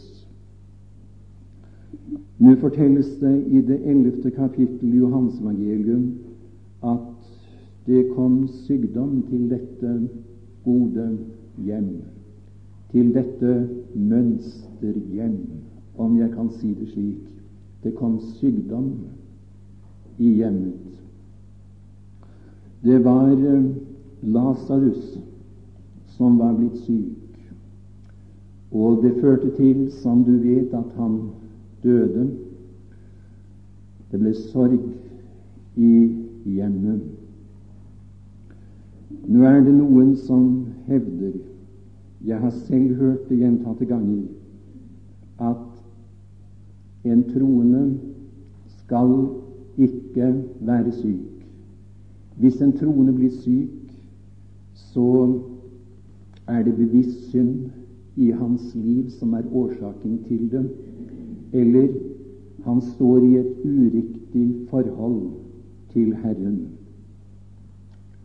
Nå 2.40 2.54
fortelles 2.60 3.08
det 3.20 3.34
i 3.52 3.60
det 3.68 3.80
ellevte 3.84 4.32
kapittel 4.32 4.94
i 4.94 5.02
Johansevangelium 5.02 6.06
at 6.88 7.06
det 7.86 8.06
kom 8.14 8.46
sykdom 8.64 9.22
til 9.28 9.48
dette 9.50 9.92
gode 10.64 11.06
hjem, 11.64 11.90
til 12.92 13.12
dette 13.14 13.54
mønsterhjem, 13.94 15.36
om 16.00 16.16
jeg 16.18 16.32
kan 16.32 16.48
si 16.56 16.72
det 16.74 16.88
slik. 16.94 17.26
Det 17.84 17.94
kom 17.96 18.18
sykdom 18.40 18.92
i 20.18 20.34
hjemmet. 20.40 20.88
Det 22.84 23.04
var 23.04 23.32
eh, 23.32 23.64
Lasarus 24.22 25.18
som 26.16 26.38
var 26.38 26.56
blitt 26.56 26.76
syk, 26.84 27.19
og 28.72 29.02
det 29.02 29.16
førte 29.20 29.50
til, 29.56 29.92
som 29.92 30.24
du 30.24 30.32
vet, 30.32 30.74
at 30.74 30.92
han 30.96 31.20
døde. 31.82 32.30
Det 34.10 34.20
ble 34.20 34.34
sorg 34.34 34.78
i 35.76 35.94
hjemmet. 36.44 37.00
Nå 39.30 39.42
er 39.46 39.60
det 39.64 39.74
noen 39.74 40.14
som 40.18 40.44
hevder, 40.86 41.34
jeg 42.26 42.38
har 42.38 42.50
selv 42.66 42.94
hørt 43.00 43.28
det 43.28 43.38
gjentatte 43.40 43.86
ganger, 43.88 44.22
at 45.40 47.06
en 47.10 47.22
troende 47.32 47.84
skal 48.82 49.14
ikke 49.78 50.32
være 50.60 50.92
syk. 50.92 51.46
Hvis 52.36 52.60
en 52.62 52.72
troende 52.76 53.12
blir 53.16 53.32
syk, 53.40 53.92
så 54.74 55.40
er 56.48 56.62
det 56.62 56.76
bevisst 56.76 57.30
synd 57.30 57.70
i 58.20 58.30
hans 58.36 58.74
liv 58.74 59.08
som 59.16 59.32
er 59.34 59.48
årsaken 59.56 60.18
til 60.28 60.48
det, 60.52 60.64
eller 61.52 61.88
han 62.64 62.80
står 62.80 63.24
i 63.24 63.36
et 63.40 63.64
uriktig 63.64 64.46
forhold 64.70 65.22
til 65.92 66.14
Herren. 66.22 66.58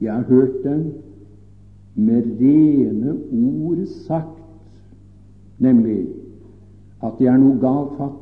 Jeg 0.02 0.14
har 0.14 0.24
hørt 0.24 0.64
det 0.64 0.94
med 1.96 2.24
rene 2.42 3.16
ord 3.32 3.86
sagt, 3.86 4.44
nemlig 5.60 6.08
at 7.04 7.16
det 7.20 7.28
er 7.32 7.40
noe 7.40 7.56
galt 7.62 7.96
fatt. 7.98 8.22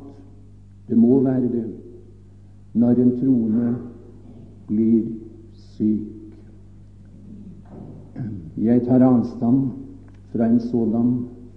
Det 0.88 0.96
må 0.98 1.18
være 1.24 1.50
det 1.50 1.66
når 2.74 3.00
en 3.02 3.14
troende 3.18 3.76
blir 4.68 5.06
syk. 5.74 6.10
Jeg 8.58 8.82
tar 8.86 9.02
avstand 9.02 9.70
fra 10.32 10.46
en 10.46 10.60
sådan 10.60 11.14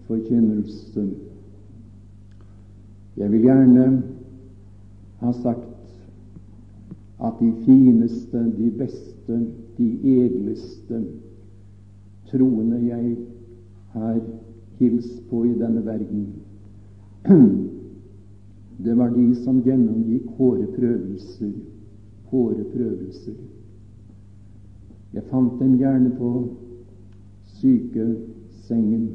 forkynnelse. 0.08 1.10
Jeg 3.18 3.32
vil 3.32 3.42
gjerne 3.42 4.04
ha 5.20 5.32
sagt 5.32 5.64
at 7.24 7.40
de 7.40 7.54
fineste, 7.66 8.44
de 8.58 8.72
beste, 8.78 9.40
de 9.78 9.88
egleste 10.04 11.02
troende 12.32 12.78
jeg 12.86 13.16
har 13.94 14.20
hilst 14.80 15.30
på 15.30 15.44
i 15.44 15.54
denne 15.58 15.86
verden, 15.86 16.28
det 18.86 18.98
var 18.98 19.10
de 19.10 19.36
som 19.42 19.64
gjennomgikk 19.66 20.30
hårde 20.38 20.68
prøvelser, 20.78 21.52
hårde 22.30 22.66
prøvelser. 22.76 23.40
Jeg 25.14 25.24
fant 25.32 25.58
dem 25.60 25.78
gjerne 25.80 26.12
på 26.20 26.32
sykesengen, 27.58 29.08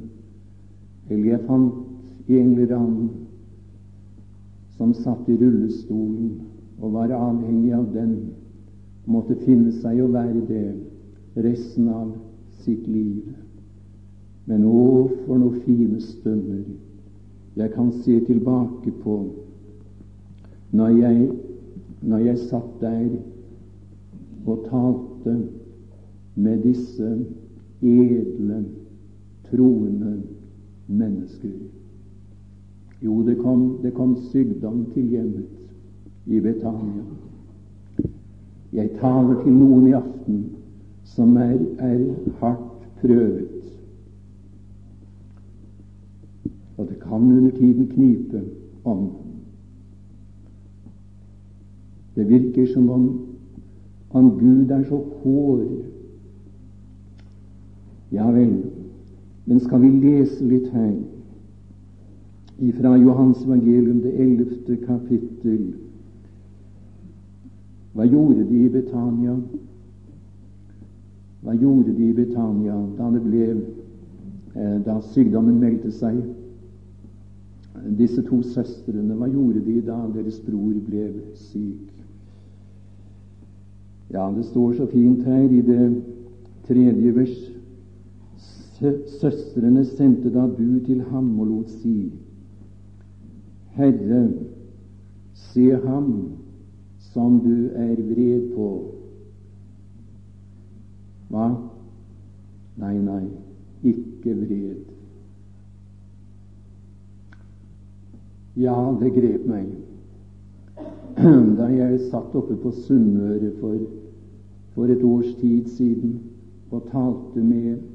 eller 1.12 1.28
jeg 1.34 1.44
fant 1.46 2.30
en 2.32 3.10
som 4.76 4.94
satt 4.94 5.28
i 5.28 5.36
rullestolen 5.36 6.30
og 6.80 6.94
var 6.96 7.12
avhengig 7.14 7.72
av 7.76 7.90
den, 7.94 8.14
måtte 9.06 9.36
finne 9.44 9.72
seg 9.82 10.00
å 10.02 10.08
være 10.10 10.40
det 10.48 11.42
resten 11.44 11.88
av 11.92 12.14
sitt 12.62 12.86
liv. 12.88 13.28
Men 14.46 14.64
å, 14.66 15.10
for 15.26 15.38
noen 15.38 15.60
fine 15.66 16.00
stunder 16.02 16.64
jeg 17.54 17.72
kan 17.74 17.92
se 18.02 18.16
tilbake 18.24 18.90
på 19.02 19.18
når 20.72 20.94
jeg, 20.96 21.26
når 22.00 22.22
jeg 22.24 22.44
satt 22.48 22.70
der 22.80 23.10
og 24.48 24.64
talte 24.70 25.34
med 26.34 26.62
disse 26.64 27.10
edle, 27.84 28.62
troende 29.50 30.14
mennesker. 30.92 31.50
Jo, 33.02 33.22
det 33.26 33.38
kom, 33.38 33.78
det 33.82 33.94
kom 33.94 34.16
sykdom 34.30 34.86
til 34.94 35.02
hjemmet 35.02 35.48
i 36.26 36.40
Betania. 36.40 37.02
Jeg 38.72 38.90
taler 39.00 39.42
til 39.42 39.52
noen 39.52 39.88
i 39.88 39.96
aften 39.96 40.44
som 41.04 41.36
er, 41.36 41.58
er 41.78 41.98
hardt 42.40 42.86
prøvet. 43.00 43.48
Og 46.76 46.88
det 46.88 47.00
kan 47.02 47.12
under 47.12 47.50
tiden 47.50 47.86
knipe 47.86 48.42
om. 48.84 49.10
Det 52.14 52.28
virker 52.28 52.66
som 52.72 52.90
om, 52.90 53.26
om 54.10 54.30
Gud 54.30 54.70
er 54.70 54.84
så 54.88 55.04
hård. 55.22 55.66
Ja 58.12 58.30
vel, 58.30 58.56
men 59.44 59.60
skal 59.60 59.80
vi 59.82 59.90
lese 59.90 60.44
litt 60.46 60.68
her 60.72 60.94
ifra 62.62 62.96
Johans 62.96 63.42
evangelium, 63.42 64.00
det 64.04 64.12
ellevte 64.22 64.76
kapittel, 64.84 65.72
hva 67.92 68.06
gjorde 68.08 68.46
de 68.48 68.64
i 68.64 68.68
Betania? 68.72 69.34
Hva 71.42 71.54
gjorde 71.58 71.92
de 71.92 72.06
i 72.08 72.14
Betania 72.16 72.76
da 72.96 73.10
det 73.12 73.20
ble 73.24 73.48
eh, 73.50 74.78
da 74.86 75.00
sykdommen 75.12 75.58
meldte 75.60 75.90
seg? 75.92 76.22
Disse 77.98 78.22
to 78.24 78.40
søstrene, 78.46 79.16
hva 79.18 79.28
gjorde 79.28 79.64
de 79.66 79.80
da 79.84 79.98
deres 80.14 80.38
bror 80.46 80.76
ble 80.86 81.08
syk? 81.50 81.90
Ja, 84.12 84.30
det 84.36 84.44
står 84.44 84.76
så 84.78 84.86
fint 84.86 85.24
her 85.24 85.48
i 85.50 85.60
det 85.66 85.86
tredje 86.68 87.12
vers. 87.16 87.51
Søstrene 88.82 89.84
sendte 89.84 90.30
da 90.34 90.46
bud 90.46 90.80
til 90.86 91.02
ham 91.10 91.38
og 91.40 91.46
lot 91.46 91.70
si, 91.70 92.10
Herre, 93.76 94.22
se 95.34 95.68
ham 95.84 96.08
som 97.12 97.38
du 97.44 97.68
er 97.78 97.94
vred 97.94 98.48
på. 98.56 98.70
Hva? 101.30 101.46
Nei, 102.82 102.96
nei, 102.98 103.22
ikke 103.86 104.34
vred. 104.40 104.82
Ja, 108.56 108.76
det 109.00 109.14
grep 109.14 109.46
meg 109.48 109.70
da 111.58 111.70
jeg 111.72 112.02
satt 112.10 112.34
oppe 112.36 112.56
på 112.60 112.72
Sunnmøre 112.82 113.52
for, 113.60 113.78
for 114.74 114.92
et 114.92 115.04
års 115.06 115.30
tid 115.40 115.70
siden 115.72 116.18
og 116.72 116.84
talte 116.90 117.40
med 117.40 117.91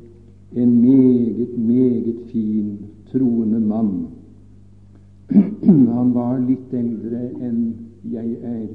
en 0.56 0.82
meget, 0.82 1.60
meget 1.60 2.16
fin, 2.32 2.78
troende 3.12 3.60
mann. 3.60 4.08
Han 5.96 6.14
var 6.14 6.38
litt 6.40 6.74
eldre 6.74 7.26
enn 7.44 7.64
jeg 8.12 8.38
er. 8.44 8.68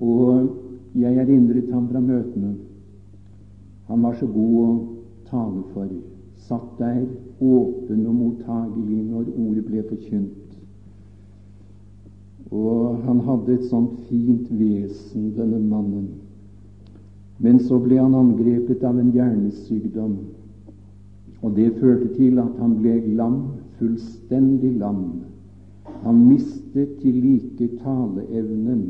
Og 0.00 0.48
jeg 0.94 1.16
erindret 1.20 1.72
ham 1.72 1.88
fra 1.90 2.00
møtene. 2.00 2.54
Han 3.88 4.02
var 4.02 4.14
så 4.16 4.26
god 4.26 4.54
å 4.62 4.68
tale 5.28 5.64
for. 5.74 5.90
Satt 6.48 6.78
der 6.78 7.02
åpen 7.40 8.06
og 8.06 8.14
mottagelig 8.14 9.02
når 9.10 9.32
ordet 9.34 9.64
ble 9.66 9.82
forkynt. 9.90 10.56
Og 12.48 13.02
han 13.04 13.20
hadde 13.26 13.58
et 13.58 13.68
sånt 13.68 13.98
fint 14.08 14.48
vesen, 14.48 15.32
denne 15.36 15.60
mannen. 15.60 16.08
Men 17.38 17.60
så 17.62 17.78
ble 17.78 18.00
han 18.00 18.16
angrepet 18.18 18.82
av 18.84 18.98
en 18.98 19.12
hjernesykdom, 19.14 20.16
og 21.42 21.54
det 21.54 21.68
førte 21.78 22.08
til 22.16 22.40
at 22.42 22.56
han 22.58 22.78
ble 22.82 22.96
lam, 23.18 23.38
fullstendig 23.78 24.72
lam. 24.80 25.04
Han 26.02 26.24
mistet 26.26 26.96
til 27.02 27.20
like 27.22 27.68
taleevnen 27.82 28.82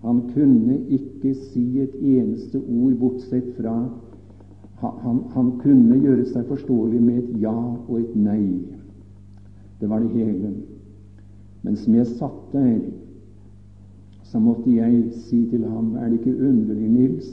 han 0.00 0.20
kunne 0.34 0.78
ikke 0.88 1.34
si 1.34 1.80
et 1.80 1.96
eneste 2.00 2.58
ord 2.58 2.94
bortsett 3.02 3.50
fra 3.58 3.74
han, 4.80 5.18
han, 5.34 5.50
kunne 5.60 5.98
gjøre 6.00 6.24
seg 6.30 6.46
forståelig 6.48 7.00
med 7.04 7.18
et 7.20 7.42
ja 7.42 7.52
og 7.52 7.98
et 7.98 8.14
nei. 8.16 8.62
Det 9.80 9.90
var 9.90 10.00
det 10.00 10.14
hele. 10.14 10.54
Men 11.60 11.76
som 11.76 11.98
jeg 11.98 12.08
satt 12.14 12.54
der, 12.54 12.78
så 14.24 14.40
måtte 14.40 14.72
jeg 14.72 15.10
si 15.26 15.42
til 15.50 15.66
ham 15.68 15.96
Er 16.00 16.08
det 16.08 16.20
ikke 16.22 16.48
underlig, 16.48 16.88
Nils? 16.88 17.28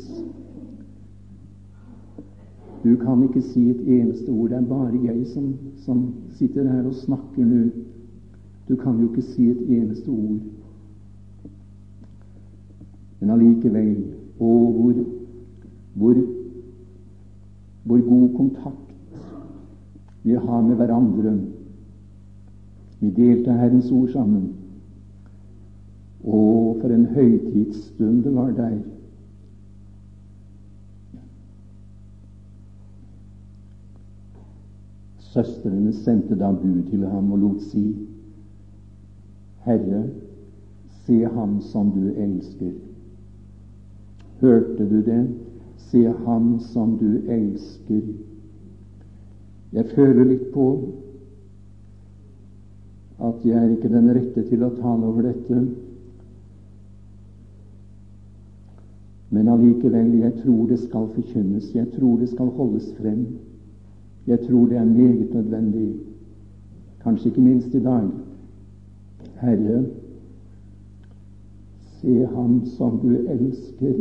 Du 2.84 2.96
kan 2.96 3.24
ikke 3.24 3.42
si 3.42 3.70
et 3.70 3.82
eneste 3.88 4.30
ord. 4.30 4.50
Det 4.50 4.58
er 4.58 4.70
bare 4.70 5.04
jeg 5.04 5.28
som, 5.34 5.54
som 5.86 6.14
sitter 6.38 6.70
her 6.72 6.86
og 6.86 6.96
snakker 6.96 7.46
nå. 7.46 7.66
Du 8.70 8.76
kan 8.76 9.00
jo 9.00 9.10
ikke 9.10 9.26
si 9.32 9.50
et 9.50 9.64
eneste 9.70 10.10
ord. 10.10 10.40
Men 13.20 13.34
allikevel 13.34 13.96
Å, 14.38 14.48
hvor, 14.78 14.98
hvor 15.98 16.18
hvor 17.88 18.02
god 18.02 18.30
kontakt 18.38 18.94
vi 20.24 20.34
har 20.34 20.62
med 20.62 20.76
hverandre. 20.76 21.40
Vi 23.00 23.10
delte 23.10 23.54
Herrens 23.54 23.92
ord 23.92 24.10
sammen. 24.12 24.50
Å, 26.24 26.40
for 26.82 26.92
en 26.92 27.06
høytidsstund 27.16 28.26
det 28.26 28.34
var 28.36 28.52
der. 28.58 28.76
Søstrene 35.34 35.94
sendte 35.94 36.38
da 36.40 36.52
bud 36.56 36.84
til 36.90 37.04
ham 37.06 37.32
og 37.36 37.42
lot 37.42 37.64
si, 37.68 37.84
Herre, 39.68 40.06
se 41.06 41.18
ham 41.34 41.58
som 41.62 41.92
du 41.92 42.08
elsker. 42.16 42.72
Hørte 44.40 44.90
du 44.90 45.02
det? 45.02 45.24
Se 45.90 46.04
ham 46.26 46.60
som 46.60 46.98
du 47.00 47.18
elsker. 47.32 48.02
Jeg 49.74 49.86
føler 49.96 50.24
litt 50.24 50.48
på 50.54 50.68
at 53.20 53.44
jeg 53.46 53.58
er 53.58 53.74
ikke 53.74 53.92
den 53.92 54.12
rette 54.16 54.44
til 54.48 54.64
å 54.64 54.72
tale 54.78 55.10
over 55.10 55.28
dette. 55.28 55.62
Men 59.34 59.50
allikevel, 59.52 60.14
jeg 60.22 60.38
tror 60.44 60.68
det 60.70 60.80
skal 60.86 61.10
forkynnes. 61.16 61.74
Jeg 61.76 61.90
tror 61.98 62.20
det 62.22 62.30
skal 62.32 62.52
holdes 62.56 62.92
frem. 63.00 63.26
Jeg 64.28 64.40
tror 64.40 64.66
det 64.66 64.78
er 64.78 64.86
meget 64.86 65.34
nødvendig, 65.34 65.96
kanskje 67.04 67.30
ikke 67.30 67.42
minst 67.42 67.68
i 67.74 67.84
dag. 67.84 68.10
Herre, 69.42 69.86
se 71.82 72.26
ham 72.26 72.66
som 72.66 73.00
du 73.00 73.10
elsker, 73.10 73.94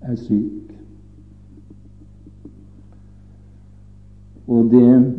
er 0.00 0.14
syk. 0.14 0.52
Og 4.46 4.64
det, 4.70 5.14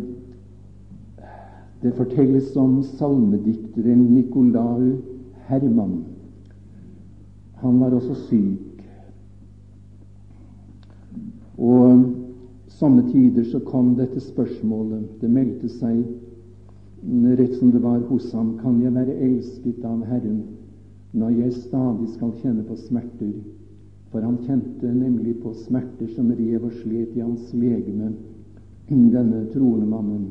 det 1.81 1.93
fortelles 1.93 2.55
om 2.55 2.83
salmedikteren 2.83 3.99
Nicolau 3.99 4.91
Herman. 5.47 6.03
Han 7.53 7.79
var 7.79 7.89
også 7.89 8.15
syk. 8.15 8.66
Og 11.57 12.03
samme 12.67 13.03
tider 13.11 13.43
så 13.43 13.59
kom 13.59 13.95
dette 13.97 14.21
spørsmålet. 14.21 15.05
Det 15.21 15.29
meldte 15.29 15.69
seg 15.69 16.03
rett 17.37 17.55
som 17.57 17.71
det 17.71 17.81
var 17.81 17.99
hos 18.09 18.31
ham. 18.33 18.57
Kan 18.61 18.81
jeg 18.83 18.93
være 18.93 19.17
elsket 19.29 19.85
av 19.85 20.03
Herren 20.05 20.43
når 21.17 21.37
jeg 21.39 21.53
stadig 21.63 22.09
skal 22.13 22.35
kjenne 22.43 22.65
på 22.67 22.77
smerter? 22.87 23.33
For 24.11 24.23
han 24.23 24.37
kjente 24.45 24.91
nemlig 24.93 25.39
på 25.41 25.53
smerter 25.65 26.09
som 26.15 26.29
rev 26.31 26.67
og 26.67 26.75
slet 26.81 27.15
i 27.17 27.23
hans 27.23 27.49
legeme, 27.53 28.13
denne 28.87 29.41
troende 29.51 29.87
mannen. 29.89 30.27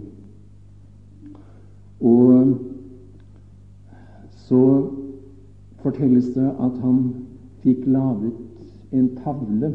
Og 2.01 2.55
så 4.47 4.63
fortelles 5.83 6.31
det 6.35 6.47
at 6.47 6.79
han 6.81 7.03
fikk 7.65 7.85
laget 7.91 8.97
en 8.97 9.11
tavle 9.21 9.75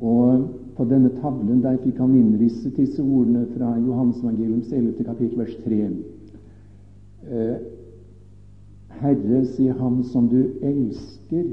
og 0.00 0.48
på 0.76 0.84
denne 0.84 1.08
tavlen 1.22 1.62
der 1.64 1.78
fikk 1.80 1.98
han 2.02 2.16
innrisset 2.16 2.76
disse 2.76 3.02
ordene 3.02 3.46
fra 3.54 3.72
Johans 3.80 4.20
evangeliums 4.20 4.72
11. 4.72 5.04
kapittel, 5.04 5.38
vers 5.38 5.56
3. 5.64 5.78
Eh, 7.30 7.56
Herre, 9.00 9.40
si 9.46 9.68
ham 9.68 10.02
som 10.04 10.28
du 10.28 10.42
elsker. 10.62 11.48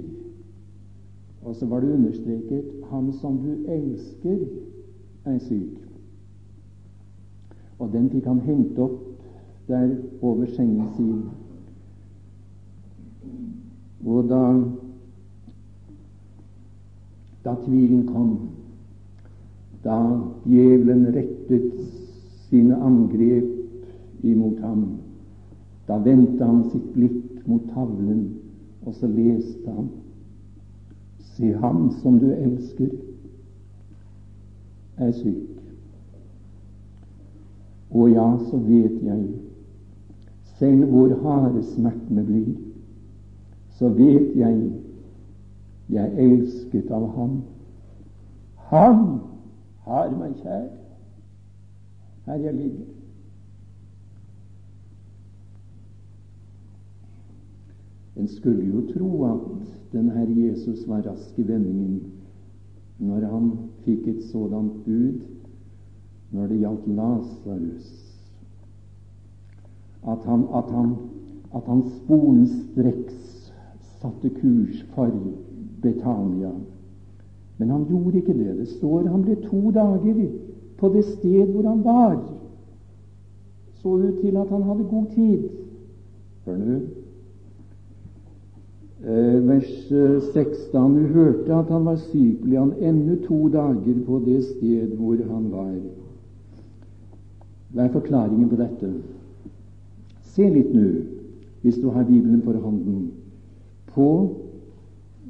Og 1.44 1.56
så 1.56 1.66
var 1.66 1.80
det 1.80 1.96
understreket 1.96 2.84
ham 2.92 3.12
som 3.20 3.38
du 3.38 3.72
elsker, 3.72 4.44
er 5.26 5.40
syk. 5.40 5.80
Og 7.80 7.92
den 7.92 8.10
fikk 8.12 8.28
han 8.28 8.44
hengt 8.44 8.80
opp 8.80 9.00
der 9.68 9.96
over 10.22 10.46
sengen 10.56 10.88
sin. 10.96 11.24
Og 14.06 14.28
da 14.28 14.44
da 17.44 17.56
tvilen 17.66 18.06
kom, 18.08 18.38
da 19.84 20.00
djevelen 20.46 21.06
rettet 21.16 21.74
sine 22.48 22.76
angrep 22.76 24.24
imot 24.24 24.60
ham, 24.64 24.86
da 25.88 25.98
vendte 25.98 26.46
han 26.46 26.64
sitt 26.72 26.94
blikk 26.96 27.44
mot 27.48 27.66
tavlen, 27.74 28.30
og 28.86 28.96
så 28.96 29.08
leste 29.08 29.72
han 29.72 29.92
Se 31.34 31.48
ham 31.58 31.88
som 32.02 32.20
du 32.22 32.28
elsker, 32.30 32.92
er 35.02 35.12
syk. 35.18 35.50
Og 37.90 38.12
ja, 38.12 38.28
så 38.52 38.60
vet 38.68 39.00
jeg, 39.02 39.24
selv 40.60 40.86
hvor 40.92 41.16
harde 41.24 41.64
smertene 41.72 42.22
blir, 42.28 42.54
så 43.80 43.90
vet 43.90 44.36
jeg 44.38 44.60
jeg 45.94 46.26
elsket 46.26 46.92
av 46.92 47.08
Ham. 47.18 47.38
Han 48.72 49.04
har 49.86 50.14
meg 50.18 50.40
kjær 50.42 50.72
her 52.26 52.40
jeg 52.40 52.56
ligger. 52.56 52.86
En 58.16 58.28
skulle 58.28 58.64
jo 58.64 58.84
tro 58.94 59.26
at 59.26 59.48
den 59.92 60.10
Herre 60.14 60.36
Jesus 60.48 60.88
var 60.88 61.02
rask 61.06 61.40
i 61.40 61.48
vendingen 61.48 62.02
når 63.04 63.26
han 63.28 63.50
fikk 63.84 64.08
et 64.08 64.24
sådant 64.32 64.86
bud 64.86 65.20
når 66.34 66.48
det 66.48 66.60
gjaldt 66.62 66.88
Lasarus. 66.88 67.90
At 70.08 70.24
han, 70.26 70.46
at 70.56 70.72
han, 70.72 70.96
at 71.56 71.68
han 71.68 71.84
sporenstreks 71.98 73.52
satte 74.00 74.30
kurs 74.40 74.82
for 74.96 75.12
Betania. 75.84 76.52
Men 77.58 77.70
han 77.70 77.86
gjorde 77.90 78.18
ikke 78.18 78.34
det. 78.34 78.58
Det 78.58 78.68
står 78.68 79.08
han 79.08 79.22
ble 79.22 79.36
to 79.36 79.72
dager 79.72 80.24
på 80.78 80.90
det 80.90 81.06
sted 81.06 81.52
hvor 81.54 81.70
han 81.70 81.84
var. 81.84 82.18
Så 83.82 83.98
ut 83.98 84.20
til 84.22 84.38
at 84.38 84.50
han 84.50 84.64
hadde 84.64 84.90
god 84.90 85.06
tid. 85.16 85.50
Hør 86.46 86.58
nå. 86.58 86.80
Eh, 89.04 89.48
vers 89.48 89.72
16. 90.34 90.72
Da 90.74 90.84
du 90.88 91.08
hørte 91.14 91.54
at 91.54 91.72
han 91.72 91.86
var 91.86 91.96
syk, 91.96 92.40
ble 92.44 92.58
han 92.58 92.74
ennå 92.80 93.16
to 93.28 93.48
dager 93.52 94.06
på 94.06 94.22
det 94.26 94.44
sted 94.44 94.96
hvor 94.98 95.20
han 95.30 95.52
var. 95.52 95.74
Hva 97.74 97.84
er 97.84 97.92
forklaringen 97.92 98.50
på 98.50 98.60
dette? 98.60 98.94
Se 100.34 100.48
litt 100.50 100.72
nå, 100.74 100.88
hvis 101.62 101.82
du 101.82 101.90
har 101.90 102.08
Bibelen 102.08 102.42
for 102.42 102.54
hånden, 102.54 103.12
på 103.94 104.10
Eh, 104.26 104.43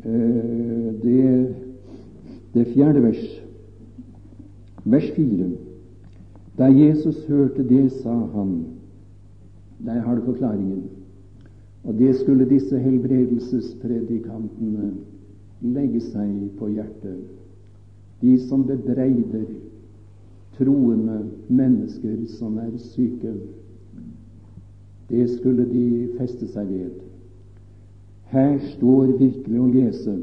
det, 0.03 1.55
det 2.53 2.67
fjerde 2.73 3.03
vers, 3.03 3.43
vers 4.83 5.11
fire. 5.15 5.49
Da 6.57 6.65
Jesus 6.69 7.25
hørte 7.27 7.69
det, 7.69 7.91
sa 7.91 8.27
han 8.35 8.65
Der 9.85 9.99
har 9.99 10.15
du 10.15 10.21
forklaringen. 10.25 10.83
Og 11.83 11.99
det 11.99 12.15
skulle 12.15 12.49
disse 12.49 12.79
helbredelsespredikantene 12.79 14.93
legge 15.61 15.99
seg 15.99 16.49
på 16.59 16.67
hjertet. 16.71 17.19
De 18.21 18.39
som 18.47 18.67
bebreider 18.67 19.45
troende 20.57 21.29
mennesker 21.47 22.25
som 22.37 22.57
er 22.57 22.77
syke. 22.77 23.33
Det 25.09 25.29
skulle 25.29 25.65
de 25.69 26.09
feste 26.17 26.47
seg 26.53 26.69
ved. 26.69 26.91
Her 28.33 28.57
står 28.73 29.11
virkelig 29.19 29.59
å 29.61 29.67
lese. 29.69 30.13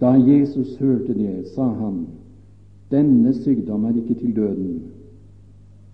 Da 0.00 0.16
Jesus 0.18 0.74
hørte 0.80 1.14
det, 1.14 1.44
sa 1.54 1.68
han, 1.78 2.00
denne 2.90 3.30
sykdom 3.36 3.84
er 3.86 3.98
ikke 4.00 4.16
til 4.18 4.32
døden, 4.36 4.72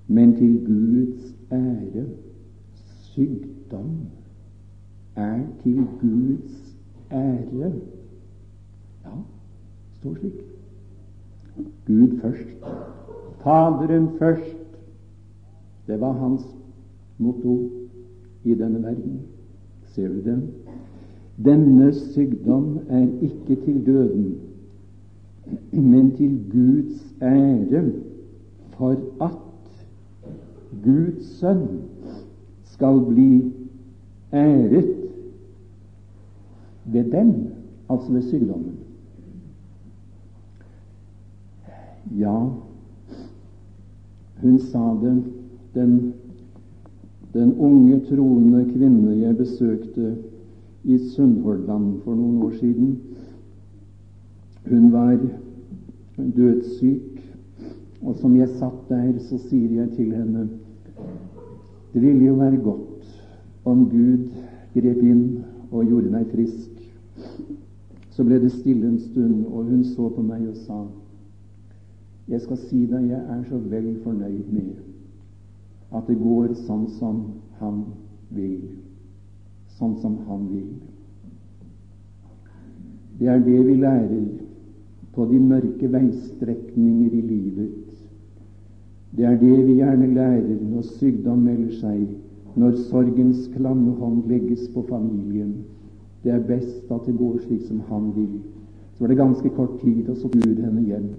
men 0.08 0.32
til 0.38 0.54
Guds 0.64 1.34
ære. 1.52 2.04
Sykdom 3.10 3.90
er 5.20 5.42
til 5.62 5.82
Guds 6.00 6.54
ære. 7.12 7.72
Ja, 9.04 9.18
står 9.98 10.14
slik. 10.22 10.38
Gud 11.86 12.16
først. 12.22 12.64
Faderen 13.44 14.08
først. 14.18 14.56
Det 15.86 16.00
var 16.00 16.12
hans 16.12 16.46
motto 17.18 17.58
i 18.44 18.54
denne 18.54 18.82
verden. 18.82 19.20
Ser 19.90 20.08
du 20.08 20.20
det? 20.24 20.38
Denne 21.44 21.92
sykdom 21.94 22.78
er 22.88 23.06
ikke 23.22 23.56
til 23.64 23.86
døden, 23.86 24.38
men 25.72 26.16
til 26.16 26.44
Guds 26.52 27.14
ære, 27.22 27.92
for 28.76 28.90
at 29.24 29.38
Guds 30.84 31.26
sønn 31.38 31.66
skal 32.64 33.00
bli 33.08 33.52
æret 34.32 34.96
ved 36.84 37.10
den, 37.12 37.50
altså 37.90 38.12
ved 38.12 38.22
sykdommen. 38.22 38.76
Ja, 42.18 42.48
hun 44.42 44.58
sa 44.58 44.78
det, 44.78 45.24
den, 45.74 46.14
den 47.34 47.54
unge, 47.58 48.00
troende 48.08 48.64
kvinne 48.72 49.14
jeg 49.20 49.36
besøkte 49.36 50.16
i 50.84 50.98
Sunnhordland 51.12 52.00
for 52.04 52.14
noen 52.14 52.42
år 52.42 52.56
siden. 52.58 52.96
Hun 54.70 54.92
var 54.92 55.18
dødssyk, 56.36 57.20
og 58.02 58.16
som 58.16 58.36
jeg 58.36 58.48
satt 58.58 58.88
der, 58.88 59.12
så 59.18 59.38
sier 59.48 59.80
jeg 59.80 59.92
til 59.96 60.14
henne 60.14 60.48
det 61.90 62.02
ville 62.02 62.24
jo 62.24 62.34
være 62.38 62.56
godt 62.62 63.06
om 63.66 63.88
Gud 63.90 64.28
grep 64.74 65.00
inn 65.02 65.24
og 65.70 65.88
gjorde 65.88 66.12
meg 66.12 66.28
frisk. 66.30 66.70
Så 68.14 68.22
ble 68.26 68.38
det 68.42 68.52
stille 68.54 68.86
en 68.86 69.00
stund, 69.00 69.42
og 69.50 69.64
hun 69.66 69.82
så 69.84 70.06
på 70.14 70.22
meg 70.22 70.46
og 70.46 70.58
sa 70.66 70.84
jeg 72.30 72.44
skal 72.44 72.60
si 72.62 72.84
deg, 72.86 73.08
jeg 73.10 73.18
er 73.18 73.40
så 73.48 73.58
vel 73.58 73.88
fornøyd 74.04 74.52
med 74.54 74.89
at 75.92 76.06
det 76.06 76.18
går 76.20 76.54
sånn 76.66 76.86
som 76.98 77.24
han 77.58 77.82
vil. 78.34 78.62
Sånn 79.78 79.96
som 80.02 80.18
han 80.28 80.46
vil. 80.52 80.70
Det 83.20 83.28
er 83.28 83.42
det 83.44 83.58
vi 83.66 83.76
lærer 83.76 84.28
på 85.14 85.26
de 85.28 85.40
mørke 85.42 85.90
veistrekninger 85.92 87.16
i 87.18 87.22
livet. 87.26 87.72
Det 89.16 89.26
er 89.26 89.36
det 89.40 89.56
vi 89.66 89.80
gjerne 89.80 90.12
lærer 90.14 90.60
når 90.62 90.86
sykdom 90.94 91.42
melder 91.44 91.74
seg, 91.80 92.06
når 92.54 92.78
sorgens 92.90 93.48
klamme 93.56 93.96
hånd 93.98 94.30
legges 94.30 94.68
på 94.74 94.84
familien. 94.88 95.58
Det 96.22 96.32
er 96.32 96.46
best 96.46 96.90
at 96.92 97.06
det 97.08 97.16
går 97.18 97.40
slik 97.42 97.66
som 97.66 97.82
han 97.90 98.12
vil. 98.14 98.38
Så 98.94 99.04
var 99.04 99.12
det 99.12 99.18
ganske 99.18 99.50
kort 99.56 99.80
tid, 99.80 100.08
og 100.08 100.16
så 100.16 100.28
Gud 100.28 100.60
henne 100.60 100.84
hjem 100.86 101.10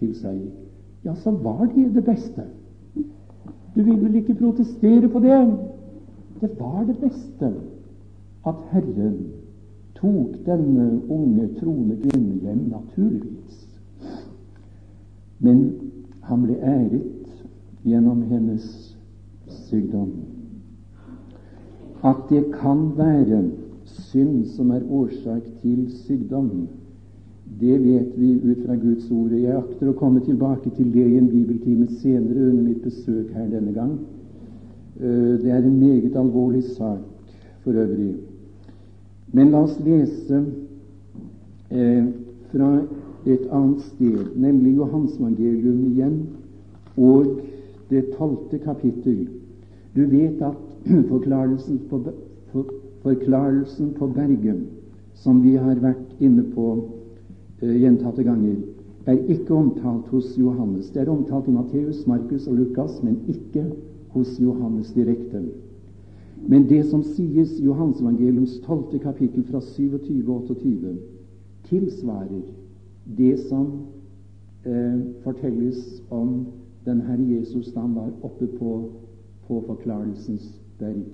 til 0.00 0.12
seg, 0.18 0.40
ja, 1.04 1.14
så 1.14 1.30
var 1.30 1.66
det 1.72 1.90
det 1.94 2.04
beste. 2.04 2.44
Du 3.74 3.82
vil 3.82 4.02
vel 4.02 4.14
ikke 4.14 4.34
protestere 4.38 5.08
på 5.08 5.18
det? 5.18 5.38
Det 6.40 6.50
var 6.58 6.84
det 6.86 6.96
beste 7.00 7.52
at 8.46 8.54
Herren 8.70 9.16
tok 9.96 10.36
denne 10.46 11.00
unge, 11.08 11.48
troende 11.58 11.96
kvinnen 11.96 12.40
hjem, 12.42 12.62
naturligvis. 12.70 13.60
Men 15.38 15.64
han 16.28 16.44
ble 16.44 16.58
æret 16.60 17.42
gjennom 17.84 18.22
hennes 18.28 18.66
sykdom. 19.66 20.12
At 22.04 22.26
det 22.30 22.44
kan 22.60 22.90
være 22.96 23.42
synd 23.84 24.44
som 24.54 24.70
er 24.70 24.84
årsak 24.90 25.42
til 25.62 25.86
sykdom, 26.04 26.68
det 27.60 27.78
vet 27.78 28.18
vi 28.18 28.32
ut 28.42 28.66
fra 28.66 28.74
Guds 28.74 29.10
ord. 29.10 29.32
Jeg 29.32 29.54
akter 29.56 29.90
å 29.90 29.96
komme 29.98 30.22
tilbake 30.24 30.72
til 30.74 30.90
det 30.94 31.04
i 31.06 31.18
en 31.20 31.30
bibeltime 31.30 31.86
senere 32.00 32.48
under 32.50 32.62
mitt 32.62 32.82
besøk 32.82 33.30
her 33.36 33.46
denne 33.52 33.74
gang. 33.76 33.94
Eh, 35.00 35.34
det 35.42 35.50
er 35.50 35.62
en 35.62 35.78
meget 35.78 36.16
alvorlig 36.16 36.64
sak 36.74 37.02
for 37.62 37.72
øvrig. 37.72 38.14
Men 39.32 39.50
la 39.50 39.62
oss 39.66 39.78
lese 39.84 40.44
eh, 41.70 42.04
fra 42.50 42.70
et 43.26 43.46
annet 43.50 43.80
sted, 43.82 44.34
nemlig 44.36 44.76
Johansmangelium 44.76 45.86
igjen, 45.92 46.18
og 46.96 47.40
det 47.90 48.04
tolvte 48.18 48.58
kapittel. 48.58 49.28
Du 49.94 50.04
vet 50.10 50.42
at 50.42 50.58
forklarelsen 51.12 51.80
på, 51.90 52.02
for, 52.52 52.74
forklarelsen 53.02 53.94
på 53.98 54.06
Bergen, 54.06 54.66
som 55.14 55.42
vi 55.42 55.54
har 55.56 55.78
vært 55.82 56.20
inne 56.20 56.44
på 56.54 56.68
gjentatte 57.72 58.24
ganger, 58.24 58.56
er 59.06 59.20
ikke 59.28 59.54
omtalt 59.54 60.08
hos 60.12 60.38
Johannes. 60.38 60.90
Det 60.90 61.02
er 61.02 61.12
omtalt 61.12 61.48
i 61.48 61.52
Matteus, 61.52 62.06
Markus 62.06 62.46
og 62.48 62.56
Lukas, 62.56 63.02
men 63.02 63.18
ikke 63.28 63.66
hos 64.14 64.40
Johannes 64.40 64.92
direkte. 64.96 65.42
Men 66.48 66.68
det 66.68 66.84
som 66.86 67.02
sies 67.02 67.58
i 67.58 67.64
Johansevangeliums 67.64 68.58
12. 68.66 68.98
kapittel 69.02 69.44
fra 69.48 69.60
27 69.60 70.28
og 70.28 70.42
28, 70.48 70.96
tilsvarer 71.68 72.42
det 73.18 73.38
som 73.48 73.66
eh, 74.66 75.00
fortelles 75.24 76.02
om 76.10 76.46
den 76.84 77.00
Herre 77.00 77.24
Jesus 77.38 77.72
da 77.72 77.80
han 77.80 77.94
var 77.96 78.10
oppe 78.22 78.46
på, 78.58 78.72
på 79.48 79.62
Forklarelsens 79.66 80.60
berg. 80.78 81.04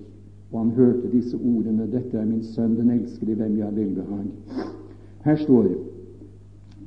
Og 0.51 0.59
han 0.59 0.71
hørte 0.75 1.11
disse 1.11 1.37
ordene 1.37 1.87
'Dette 1.87 2.17
er 2.17 2.25
min 2.25 2.43
sønn, 2.43 2.75
den 2.75 2.89
elskede, 2.89 3.35
hvem 3.35 3.57
jeg 3.57 3.65
har 3.65 3.71
velbehag'. 3.71 4.31
Her 5.23 5.35
står 5.35 5.67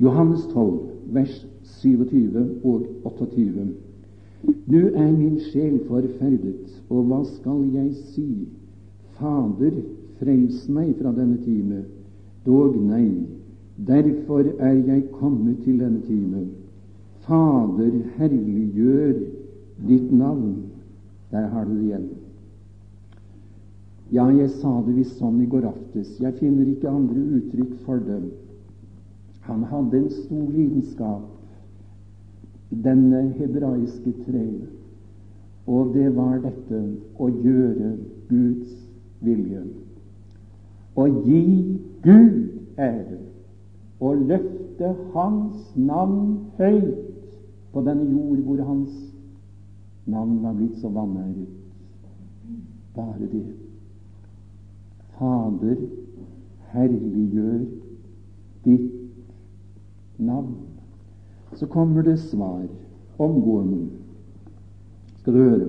Johannes 0.00 0.46
12, 0.52 0.80
vers 1.14 1.46
27 1.62 2.60
og 2.64 2.86
28. 3.04 3.68
Nu 4.66 4.80
er 4.94 5.12
min 5.12 5.38
sjel 5.50 5.78
forferdet, 5.88 6.80
og 6.90 7.06
hva 7.08 7.20
skal 7.28 7.62
jeg 7.74 7.92
si? 8.10 8.28
Fader, 9.18 9.76
frels 10.18 10.66
meg 10.68 10.94
fra 10.98 11.12
denne 11.14 11.38
time. 11.44 11.84
Dog 12.44 12.76
nei, 12.76 13.06
derfor 13.86 14.44
er 14.58 14.74
jeg 14.74 15.06
kommet 15.14 15.62
til 15.64 15.78
denne 15.80 16.02
time. 16.08 16.44
Fader, 17.24 17.94
herliggjør 18.18 19.14
ditt 19.88 20.12
navn. 20.12 20.56
Der 21.30 21.46
har 21.50 21.64
du 21.64 21.74
det 21.78 21.86
igjen. 21.86 22.08
Ja, 24.12 24.26
jeg 24.30 24.50
sa 24.60 24.70
det 24.84 24.94
visst 24.98 25.18
sånn 25.18 25.40
i 25.42 25.48
går 25.50 25.64
aftes. 25.70 26.12
Jeg 26.20 26.36
finner 26.38 26.68
ikke 26.68 26.90
andre 26.90 27.22
uttrykk 27.38 27.78
for 27.86 28.02
det. 28.04 28.20
Han 29.44 29.62
hadde 29.62 29.98
en 29.98 30.10
stor 30.10 30.50
lidenskap, 30.50 31.22
denne 32.84 33.20
hebraiske 33.36 34.12
treet, 34.24 34.68
og 35.66 35.92
det 35.94 36.08
var 36.16 36.38
dette 36.44 36.80
å 37.20 37.28
gjøre 37.28 37.90
Guds 38.30 38.72
vilje. 39.24 39.60
Å 40.96 41.06
gi 41.26 41.44
Gud 42.04 42.80
ære 42.80 43.20
og 44.00 44.24
løfte 44.30 44.94
Hans 45.12 45.76
navn 45.76 46.38
høyt 46.58 47.28
på 47.72 47.84
denne 47.84 48.08
jord 48.10 48.42
hvor 48.46 48.64
Hans 48.64 48.96
navn 50.06 50.40
var 50.42 50.56
blitt 50.56 50.80
så 50.80 50.88
vanæret. 50.88 51.52
Bare 52.96 53.28
det. 53.32 53.46
Fader, 55.18 55.80
herliggjør 56.72 57.64
ditt 58.64 59.03
navn. 60.16 60.54
Så 61.54 61.66
kommer 61.66 62.02
det 62.02 62.16
svar 62.18 62.66
omgående. 63.16 63.86
Skal 65.18 65.34
du 65.34 65.38
høre. 65.38 65.66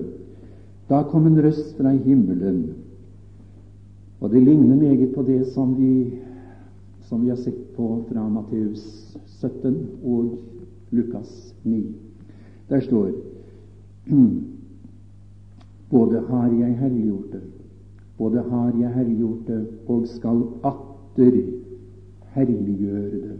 Da 0.88 1.02
kom 1.02 1.26
en 1.26 1.42
røst 1.42 1.76
fra 1.76 1.90
himmelen, 1.90 2.74
og 4.20 4.30
det 4.30 4.42
ligner 4.42 4.76
meget 4.76 5.14
på 5.14 5.22
det 5.22 5.46
som 5.46 5.74
vi, 5.78 6.18
som 7.08 7.22
vi 7.22 7.28
har 7.28 7.36
sett 7.36 7.58
på 7.76 8.04
fra 8.08 8.28
Matteus 8.28 9.16
17 9.40 9.74
og 10.04 10.38
Lukas 10.90 11.54
9. 11.64 11.82
Der 12.68 12.80
står 12.80 13.10
både 15.90 16.22
har 16.28 16.52
jeg 16.52 16.78
herliggjort 16.78 17.32
det, 17.32 17.42
både 18.18 18.42
har 18.50 18.72
jeg 18.80 18.94
herliggjort 18.94 19.46
det, 19.46 19.66
og 19.86 20.06
skal 20.08 20.42
atter 20.64 21.42
herliggjøre 22.34 23.10
det. 23.10 23.38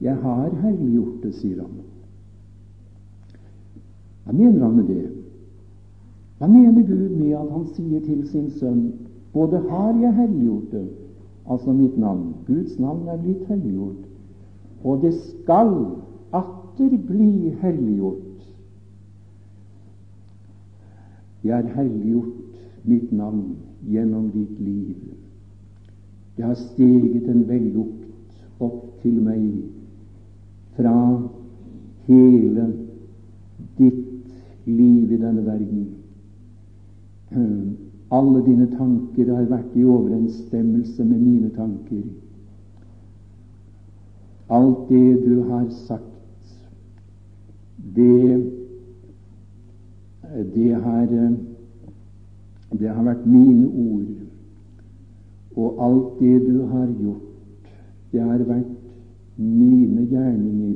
Jeg 0.00 0.16
har 0.16 0.50
herliggjort 0.62 1.22
det, 1.22 1.32
sier 1.34 1.62
han. 1.62 1.78
Hva 4.26 4.34
mener 4.34 4.64
han 4.64 4.76
med 4.76 4.90
det? 4.90 5.04
Hva 6.38 6.48
mener 6.50 6.84
Gud 6.84 7.14
med 7.16 7.32
at 7.38 7.52
han 7.52 7.66
sier 7.76 8.02
til 8.04 8.26
sin 8.28 8.50
sønn 8.58 8.82
både 9.32 9.60
har 9.70 9.96
jeg 10.00 10.14
herliggjort 10.16 10.72
det, 10.72 10.86
altså 11.48 11.72
mitt 11.72 11.96
navn, 12.00 12.34
Guds 12.46 12.78
navn 12.80 13.08
er 13.08 13.20
blitt 13.20 13.44
herliggjort, 13.48 14.04
og 14.84 15.02
det 15.02 15.12
skal 15.20 15.72
atter 16.34 16.96
bli 17.08 17.52
herliggjort. 17.60 18.48
Jeg 21.44 21.54
har 21.56 21.74
herliggjort 21.76 22.88
mitt 22.88 23.12
navn 23.12 23.56
gjennom 23.86 24.30
ditt 24.34 24.60
liv. 24.60 24.96
Det 26.36 26.44
har 26.44 26.54
steget 26.54 27.28
en 27.28 27.44
vellukt 27.48 28.60
opp 28.60 28.82
til 29.02 29.20
meg 29.22 29.44
fra 30.76 31.22
hele 32.06 32.66
ditt 33.78 34.04
liv 34.64 35.12
i 35.12 35.16
denne 35.16 35.46
verden. 35.46 35.86
Alle 38.16 38.42
dine 38.46 38.68
tanker 38.76 39.32
har 39.34 39.48
vært 39.50 39.74
i 39.74 39.84
overensstemmelse 39.84 41.04
med 41.04 41.18
mine 41.18 41.50
tanker. 41.56 42.04
Alt 44.48 44.88
det 44.88 45.24
du 45.24 45.40
har 45.48 45.66
sagt, 45.88 46.12
det, 47.96 48.52
det 50.54 50.74
har 50.74 51.06
det 52.70 52.88
har 52.88 53.04
vært 53.06 53.26
mine 53.26 53.66
ord. 53.66 54.08
Og 55.56 55.78
alt 55.86 56.18
det 56.20 56.40
du 56.46 56.66
har 56.68 56.88
gjort, 57.00 57.70
det 58.12 58.20
har 58.20 58.42
vært 58.48 58.75
mine 59.36 60.06
gjerninger 60.10 60.74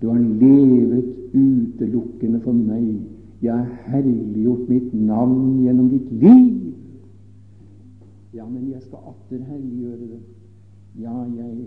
Du 0.00 0.08
har 0.08 0.18
levet 0.18 1.04
utelukkende 1.34 2.40
for 2.40 2.52
meg. 2.52 3.00
Jeg 3.42 3.52
har 3.54 3.66
herliggjort 3.90 4.68
mitt 4.70 4.94
navn 4.94 5.58
gjennom 5.64 5.88
ditt 5.90 6.12
liv. 6.22 6.74
Ja, 8.34 8.46
men 8.46 8.70
jeg 8.70 8.82
skal 8.82 9.10
atter 9.10 9.42
herliggjøre 9.42 10.06
det. 10.12 10.20
Ja, 11.02 11.16
jeg 11.34 11.66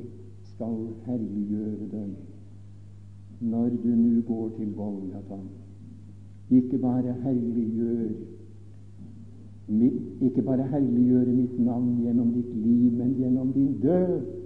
skal 0.53 0.77
herliggjøre 1.05 1.89
det 1.91 2.07
når 3.41 3.69
du 3.83 3.89
nå 3.89 4.21
går 4.27 4.49
til 4.57 4.73
Golgata. 4.77 5.39
Ikke 6.51 6.77
bare 6.77 7.15
herliggjør 7.23 8.11
ikke 10.21 10.41
bare 10.41 10.67
herliggjøre 10.67 11.31
mitt 11.31 11.59
navn 11.59 12.01
gjennom 12.03 12.33
ditt 12.35 12.55
liv, 12.55 12.91
men 12.91 13.15
gjennom 13.19 13.51
din 13.53 13.77
død. 13.81 14.40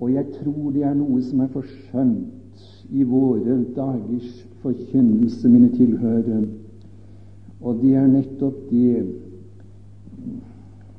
Og 0.00 0.12
jeg 0.12 0.26
tror 0.34 0.70
det 0.74 0.84
er 0.84 0.94
noe 0.94 1.22
som 1.24 1.40
er 1.40 1.52
forsømt 1.52 2.92
i 2.92 3.02
våre 3.02 3.56
dagers 3.76 4.42
forkynnelse, 4.62 5.48
mine 5.48 5.70
tilhørere. 5.72 6.42
Og 7.60 7.80
det 7.82 7.94
er 7.96 8.06
nettopp 8.06 8.66
det 8.70 9.06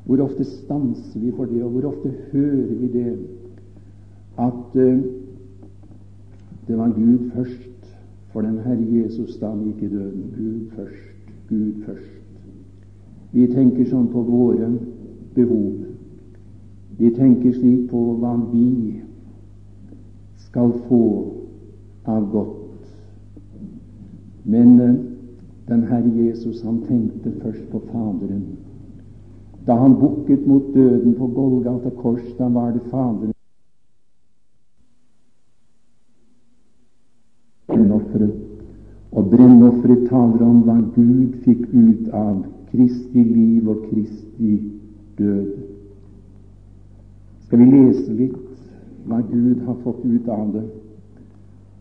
Hvor 0.07 0.21
ofte 0.23 0.43
stanser 0.47 1.19
vi 1.19 1.31
for 1.35 1.45
det, 1.45 1.63
og 1.63 1.69
hvor 1.69 1.89
ofte 1.89 2.13
hører 2.31 2.75
vi 2.79 2.87
det? 2.93 3.17
At 4.39 4.75
uh, 4.75 5.01
det 6.67 6.77
var 6.77 6.93
Gud 6.95 7.31
først 7.33 7.97
for 8.31 8.41
den 8.41 8.59
Herre 8.59 8.85
Jesus 8.91 9.35
da 9.41 9.49
han 9.49 9.65
gikk 9.65 9.83
i 9.83 9.89
døden. 9.91 10.23
Gud 10.37 10.71
først. 10.75 11.35
Gud 11.49 11.83
først. 11.85 12.13
Vi 13.33 13.47
tenker 13.51 13.89
sånn 13.89 14.07
på 14.13 14.23
våre 14.23 14.71
behov. 15.35 15.96
Vi 16.97 17.11
tenker 17.13 17.53
slik 17.53 17.89
på 17.91 18.01
hva 18.21 18.33
vi 18.51 19.01
skal 20.47 20.73
få 20.87 21.03
av 22.05 22.25
godt. 22.31 22.55
Men 24.47 24.79
uh, 24.81 24.95
den 25.67 25.83
Herre 25.89 26.13
Jesus 26.15 26.63
han 26.63 26.81
tenkte 26.87 27.35
først 27.43 27.69
på 27.71 27.83
Faderen. 27.91 28.45
Da 29.67 29.75
han 29.75 29.97
bukket 29.99 30.47
mot 30.47 30.73
døden 30.73 31.13
på 31.19 31.27
Golgata 31.27 31.91
kors, 32.01 32.23
da 32.37 32.47
var 32.47 32.71
det 32.71 32.85
Faderen 32.91 33.33
Og 39.17 39.29
brennofferet 39.29 40.09
taler 40.09 40.43
om 40.45 40.59
hva 40.67 40.75
Gud 40.95 41.39
fikk 41.45 41.63
ut 41.73 42.09
av 42.13 42.43
Kristi 42.69 43.23
liv 43.23 43.69
og 43.71 43.87
Kristi 43.89 44.51
død. 45.17 45.76
Skal 47.47 47.59
vi 47.59 47.65
lese 47.71 48.11
litt 48.11 48.35
hva 49.07 49.21
Gud 49.23 49.61
har 49.63 49.75
fått 49.85 50.01
ut 50.03 50.27
av 50.27 50.49
det? 50.51 50.65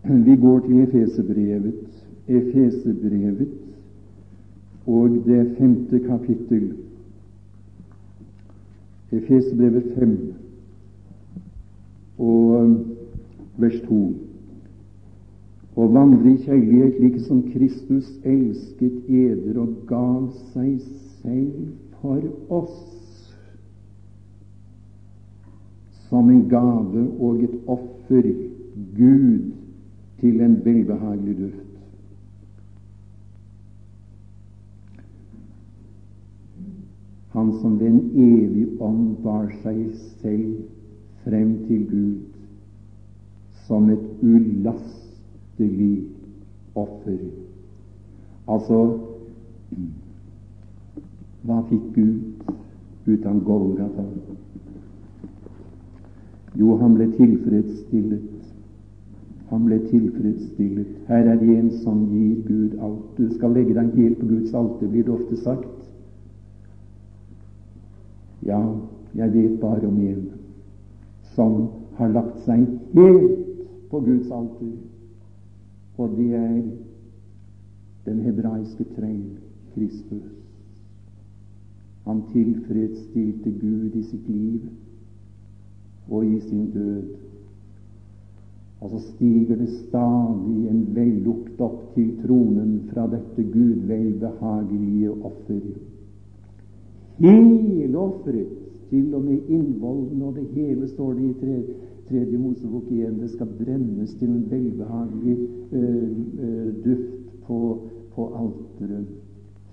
Vi 0.07 0.37
går 0.38 0.61
til 0.62 0.83
Efesebrevet. 0.85 1.81
Efesebrevet 2.31 3.48
og 4.87 5.16
det 5.26 5.57
femte 5.57 5.98
kapittel. 6.05 6.68
Efesebrevet 9.11 9.90
5 9.98 10.14
og 12.22 12.76
vers 13.59 13.81
2 13.88 13.98
og 15.76 15.92
vandre 15.92 16.31
i 16.31 16.38
kjærlighet 16.46 17.00
like 17.02 17.20
som 17.26 17.42
Kristus 17.50 18.07
elsket 18.24 19.11
eder 19.11 19.59
og 19.61 19.74
gav 19.90 20.31
seg 20.55 20.79
selv 21.20 21.74
for 21.98 22.22
oss 22.62 22.95
som 26.09 26.31
en 26.31 26.49
gave 26.49 27.05
og 27.21 27.42
et 27.42 27.57
offer 27.66 28.33
Gud 28.97 29.53
til 30.21 30.40
en 30.40 30.64
velbehagelig 30.64 31.37
duft. 31.38 31.62
Han 37.37 37.53
som 37.61 37.81
ved 37.81 37.87
en 37.87 38.11
evig 38.16 38.81
ånd 38.81 39.16
bar 39.25 39.51
seg 39.62 39.83
selv 40.23 40.62
frem 41.25 41.51
til 41.66 41.83
Gud 41.90 42.14
som 43.66 43.90
et 43.90 44.07
ulastelig 44.23 46.07
offer. 46.75 47.19
Altså 48.49 48.81
Hva 51.47 51.61
fikk 51.69 51.92
Gud 51.95 52.47
ut 53.07 53.27
av 53.27 53.42
Golgata? 53.47 54.07
Jo, 56.57 56.77
han 56.81 56.95
ble 56.97 57.11
tilfredsstillet. 57.16 58.33
Han 59.51 59.66
ble 59.69 59.79
tilfredsstillet. 59.90 60.95
Her 61.09 61.29
er 61.33 61.38
det 61.40 61.59
en 61.59 61.71
som 61.83 62.07
gir 62.11 62.40
Gud 62.47 62.79
alt. 62.83 63.19
Du 63.19 63.29
skal 63.35 63.55
legge 63.55 63.77
deg 63.77 63.92
helt 63.95 64.19
på 64.21 64.31
Guds 64.31 64.55
alter, 64.55 64.88
blir 64.88 65.05
det 65.07 65.14
ofte 65.14 65.37
sagt. 65.45 65.77
Ja, 68.47 68.61
jeg 69.14 69.33
vet 69.35 69.61
bare 69.61 69.87
om 69.87 70.01
en 70.01 70.27
som 71.37 71.62
har 72.01 72.12
lagt 72.14 72.42
seg 72.47 72.66
helt 72.97 73.40
på 73.90 74.01
Guds 74.01 74.31
alter 74.33 74.75
og 75.97 76.16
det 76.16 76.35
er 76.35 76.62
den 78.05 78.21
hebraiske 78.21 78.85
trell, 78.97 79.38
Kristus. 79.75 80.33
Han 82.05 82.23
tilfredsstilte 82.33 83.51
Gud 83.61 83.95
i 83.95 84.03
sitt 84.03 84.29
liv 84.29 84.61
og 86.11 86.27
i 86.27 86.40
sin 86.40 86.71
død. 86.75 87.03
Og 88.81 88.90
så 88.90 88.99
stiger 88.99 89.57
det 89.57 89.69
stadig 89.69 90.69
en 90.71 90.83
vellukt 90.95 91.61
opp 91.64 91.95
til 91.95 92.12
tronen 92.23 92.75
fra 92.90 93.07
dette 93.11 93.42
Gud 93.53 93.87
velbehagelige 93.88 95.11
offer. 95.11 95.62
Hele 97.19 97.99
offeret, 97.99 98.53
til 98.90 99.14
og 99.14 99.25
med 99.25 99.49
innvollene 99.49 100.25
og 100.25 100.37
det 100.37 100.47
hele, 100.55 100.88
står 100.88 101.12
det 101.12 101.25
i 101.25 101.33
tre, 101.40 101.57
tredje 102.09 102.38
Mosebok 102.38 102.90
igjen. 102.92 103.16
Det 103.21 103.31
skal 103.33 103.49
brennes 103.59 104.12
til 104.21 104.29
en 104.29 104.45
velbehagelig 104.51 105.38
uh, 105.73 106.11
uh, 106.45 106.69
duft 106.85 107.16
på, 107.47 107.61
på 108.14 108.29
alteret. 108.42 109.09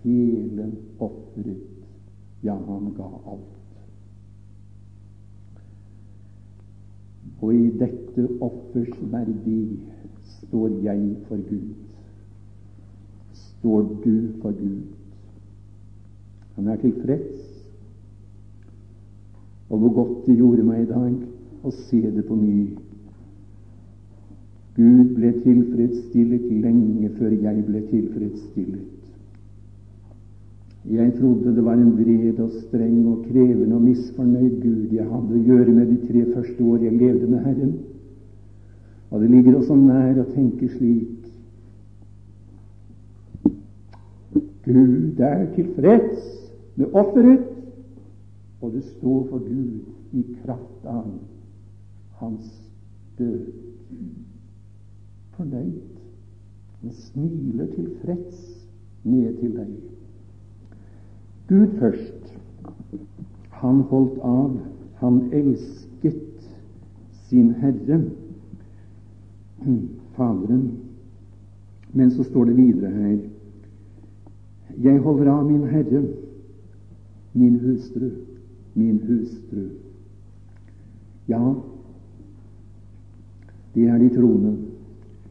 Hele 0.04 0.72
offeret. 1.00 1.62
Ja, 2.44 2.56
han 2.56 2.90
ga 2.98 3.12
alt. 3.28 3.63
Og 7.42 7.56
i 7.56 7.70
dette 7.80 8.28
offers 8.42 9.00
verdi 9.12 9.80
står 10.26 10.80
jeg 10.84 11.16
for 11.28 11.42
Gud. 11.50 11.74
Står 13.34 13.82
du 14.04 14.16
for 14.42 14.52
Gud? 14.52 14.82
Han 16.56 16.68
er 16.68 16.76
tilfreds. 16.76 17.42
Og 19.70 19.80
hvor 19.80 19.94
godt 19.94 20.26
det 20.28 20.38
gjorde 20.38 20.64
meg 20.64 20.84
i 20.84 20.90
dag 20.92 21.14
å 21.64 21.72
se 21.76 22.02
det 22.14 22.26
på 22.28 22.38
ny. 22.38 22.58
Gud 24.78 25.14
ble 25.18 25.32
tilfredsstillet 25.44 26.50
lenge 26.64 27.10
før 27.18 27.34
jeg 27.34 27.66
ble 27.68 27.82
tilfredsstillet. 27.92 28.93
Jeg 30.92 31.14
trodde 31.16 31.56
det 31.56 31.64
var 31.66 31.74
en 31.80 31.94
vred 31.96 32.40
og 32.44 32.52
streng 32.66 33.08
og 33.08 33.24
krevende 33.30 33.76
og 33.76 33.82
misfornøyd 33.82 34.58
Gud 34.60 34.92
jeg 34.92 35.08
hadde 35.08 35.38
å 35.38 35.44
gjøre 35.48 35.72
med 35.72 35.88
de 35.94 36.00
tre 36.10 36.26
første 36.34 36.64
år 36.64 36.84
jeg 36.84 36.98
levde 37.00 37.30
med 37.32 37.46
Herren. 37.46 37.74
Og 39.12 39.22
det 39.22 39.30
ligger 39.32 39.60
også 39.62 39.78
nær 39.80 40.20
å 40.20 40.32
tenke 40.34 40.68
slik 40.74 41.24
Gud 44.64 45.20
er 45.20 45.48
tilfreds 45.56 46.28
med 46.76 46.94
offeret, 46.96 47.48
og 48.62 48.72
det 48.74 48.84
står 48.84 49.26
for 49.30 49.44
Gud 49.44 50.16
i 50.16 50.24
kraft 50.44 50.86
av 50.88 51.10
hans 52.22 52.48
død. 53.18 53.50
Fornøyd. 55.36 55.82
Han 56.82 56.92
smiler 56.92 57.68
tilfreds 57.76 58.40
ned 59.04 59.36
til 59.42 59.58
deg. 59.58 59.93
Gud 61.54 61.68
først. 61.80 62.38
Han 63.50 63.82
holdt 63.90 64.20
av. 64.20 64.60
Han 64.96 65.20
elsket 65.34 66.48
sin 67.28 67.52
Herre, 67.62 68.02
Faderen. 70.16 70.72
Men 71.94 72.12
så 72.12 72.24
står 72.24 72.46
det 72.46 72.58
videre 72.58 72.90
her 72.90 73.20
Jeg 74.84 75.00
holder 75.06 75.30
av 75.30 75.46
min 75.52 75.68
Herre, 75.70 76.02
min 77.34 77.60
hustru, 77.60 78.10
min 78.74 79.00
hustru. 79.08 79.68
Ja, 81.30 81.54
det 83.76 83.88
er 83.88 83.98
de 83.98 84.10
troende. 84.16 84.58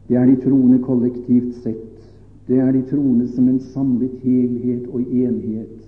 Det 0.08 0.16
er 0.16 0.26
de 0.26 0.36
troende 0.44 0.78
kollektivt 0.78 1.54
sett. 1.64 2.10
Det 2.46 2.58
er 2.62 2.72
de 2.72 2.82
troende 2.90 3.28
som 3.28 3.48
en 3.48 3.60
samlet 3.74 4.18
helhet 4.22 4.86
og 4.86 5.00
enhet. 5.00 5.81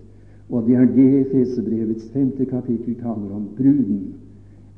Og 0.51 0.67
det 0.67 0.77
er 0.77 0.85
det 0.85 1.21
Efesebrevets 1.21 2.11
femte 2.13 2.45
kapittel 2.45 2.95
taler 2.95 3.35
om. 3.35 3.49
Bruden 3.57 4.15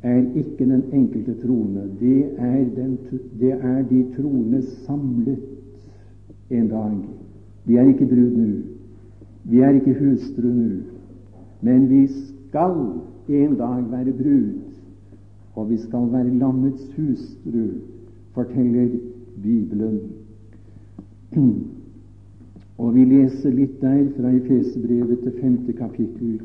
er 0.03 0.23
ikke 0.37 0.65
den 0.65 0.85
enkelte 0.93 1.35
trone. 1.47 1.91
Det 2.01 2.25
er, 2.39 2.65
den, 2.77 2.99
det 3.41 3.53
er 3.53 3.83
de 3.83 4.05
troende 4.17 4.63
samlet 4.63 5.39
en 6.51 6.69
dag. 6.69 6.93
Vi 7.65 7.77
er 7.77 7.89
ikke 7.89 8.07
brud 8.07 8.37
nå. 8.37 8.53
Vi 9.45 9.61
er 9.61 9.71
ikke 9.71 9.97
hustru 9.99 10.47
nå. 10.47 10.71
Men 11.61 11.91
vi 11.91 12.07
skal 12.07 12.77
en 13.29 13.57
dag 13.57 13.85
være 13.91 14.13
brud, 14.13 14.51
og 15.55 15.71
vi 15.71 15.77
skal 15.77 16.13
være 16.13 16.39
lammets 16.39 16.83
hustru, 16.97 17.67
forteller 18.35 18.89
Bibelen. 19.43 20.01
Og 22.79 22.95
vi 22.95 23.05
leser 23.09 23.55
litt 23.57 23.79
der 23.81 24.05
fra 24.17 24.33
Efesebrevet 24.37 25.23
til 25.25 25.39
femte 25.41 25.73
kapittel. 25.73 26.41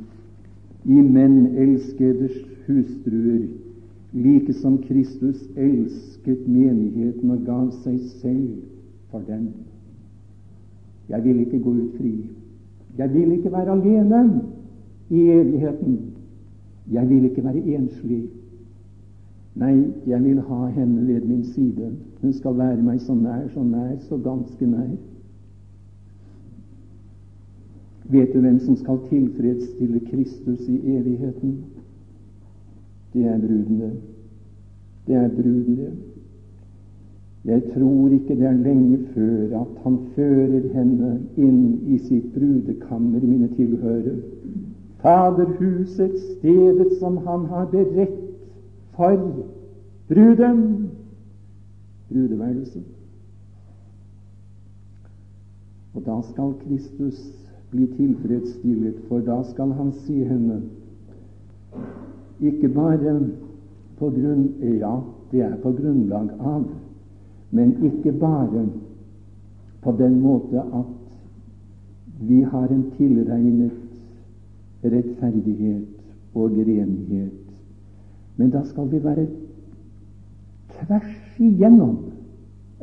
I 0.86 1.02
menn 1.02 1.58
elskedes 1.60 2.38
hustruer, 2.68 3.50
like 4.14 4.54
som 4.54 4.78
Kristus 4.86 5.44
elsket 5.56 6.48
menigheten 6.48 7.36
og 7.36 7.44
gav 7.46 7.68
seg 7.84 8.00
selv 8.22 8.48
for 9.12 9.24
den. 9.28 9.52
Jeg 11.12 11.24
vil 11.26 11.44
ikke 11.44 11.60
gå 11.60 11.76
ut 11.76 11.98
fri. 12.00 12.14
Jeg 12.98 13.14
vil 13.14 13.32
ikke 13.32 13.52
være 13.52 13.76
alene 13.76 14.42
i 15.10 15.28
evigheten. 15.36 16.00
Jeg 16.92 17.10
vil 17.10 17.26
ikke 17.28 17.44
være 17.44 17.64
enslig. 17.76 18.24
Nei, 19.56 19.84
jeg 20.08 20.24
vil 20.24 20.40
ha 20.48 20.66
henne 20.72 21.08
ved 21.08 21.28
min 21.28 21.44
side. 21.44 21.92
Hun 22.22 22.34
skal 22.34 22.58
være 22.58 22.82
meg 22.82 23.02
så 23.04 23.14
nær, 23.14 23.48
så 23.54 23.64
nær, 23.64 23.98
så 24.08 24.18
ganske 24.18 24.66
nær. 24.66 24.96
Vet 28.12 28.34
du 28.34 28.40
hvem 28.40 28.60
som 28.60 28.76
skal 28.76 29.00
tilfredsstille 29.10 30.00
Kristus 30.12 30.68
i 30.68 30.96
evigheten? 30.98 31.64
Det 33.14 33.26
er 33.26 33.38
bruden, 33.40 33.80
det. 33.80 35.16
Er 35.16 35.30
bruden, 35.30 35.78
det. 35.78 35.94
Jeg 37.46 37.62
tror 37.74 38.10
ikke 38.10 38.36
det 38.36 38.46
er 38.46 38.54
lenge 38.54 39.00
før 39.14 39.62
at 39.62 39.78
han 39.84 39.98
fører 40.16 40.68
henne 40.74 41.12
inn 41.38 41.80
i 41.88 41.98
sitt 41.98 42.34
brudekammer, 42.36 43.20
mine 43.24 43.50
tilhører. 43.56 44.20
Faderhuset, 45.02 46.20
stedet 46.20 47.00
som 47.00 47.18
han 47.18 47.46
har 47.50 47.66
beredt 47.72 48.20
for 48.96 49.18
bruden. 50.08 50.90
Brudeværelset. 52.12 52.84
Og 55.94 56.06
da 56.06 56.22
skal 56.32 56.54
Kristus 56.68 57.18
bli 57.72 57.88
tilfredsstillet, 57.88 58.96
for 59.08 59.20
da 59.20 59.44
skal 59.44 59.72
han 59.72 59.92
si 60.04 60.24
henne 60.28 60.62
ikke 62.42 62.70
bare 62.74 63.16
på 64.00 64.10
grunn 64.10 64.48
Ja, 64.80 64.96
det 65.32 65.44
er 65.46 65.58
på 65.64 65.72
grunnlag 65.78 66.32
av, 66.40 66.66
men 67.52 67.76
ikke 67.86 68.12
bare 68.12 68.66
på 69.82 69.94
den 69.98 70.20
måte 70.22 70.62
at 70.62 70.98
vi 72.22 72.42
har 72.42 72.68
en 72.70 72.84
tilregnet 72.98 74.84
rettferdighet 74.84 76.36
og 76.36 76.58
renhet. 76.58 77.38
Men 78.38 78.50
da 78.50 78.64
skal 78.66 78.90
vi 78.92 79.00
være 79.04 79.28
tvers 80.76 81.40
igjennom 81.40 81.98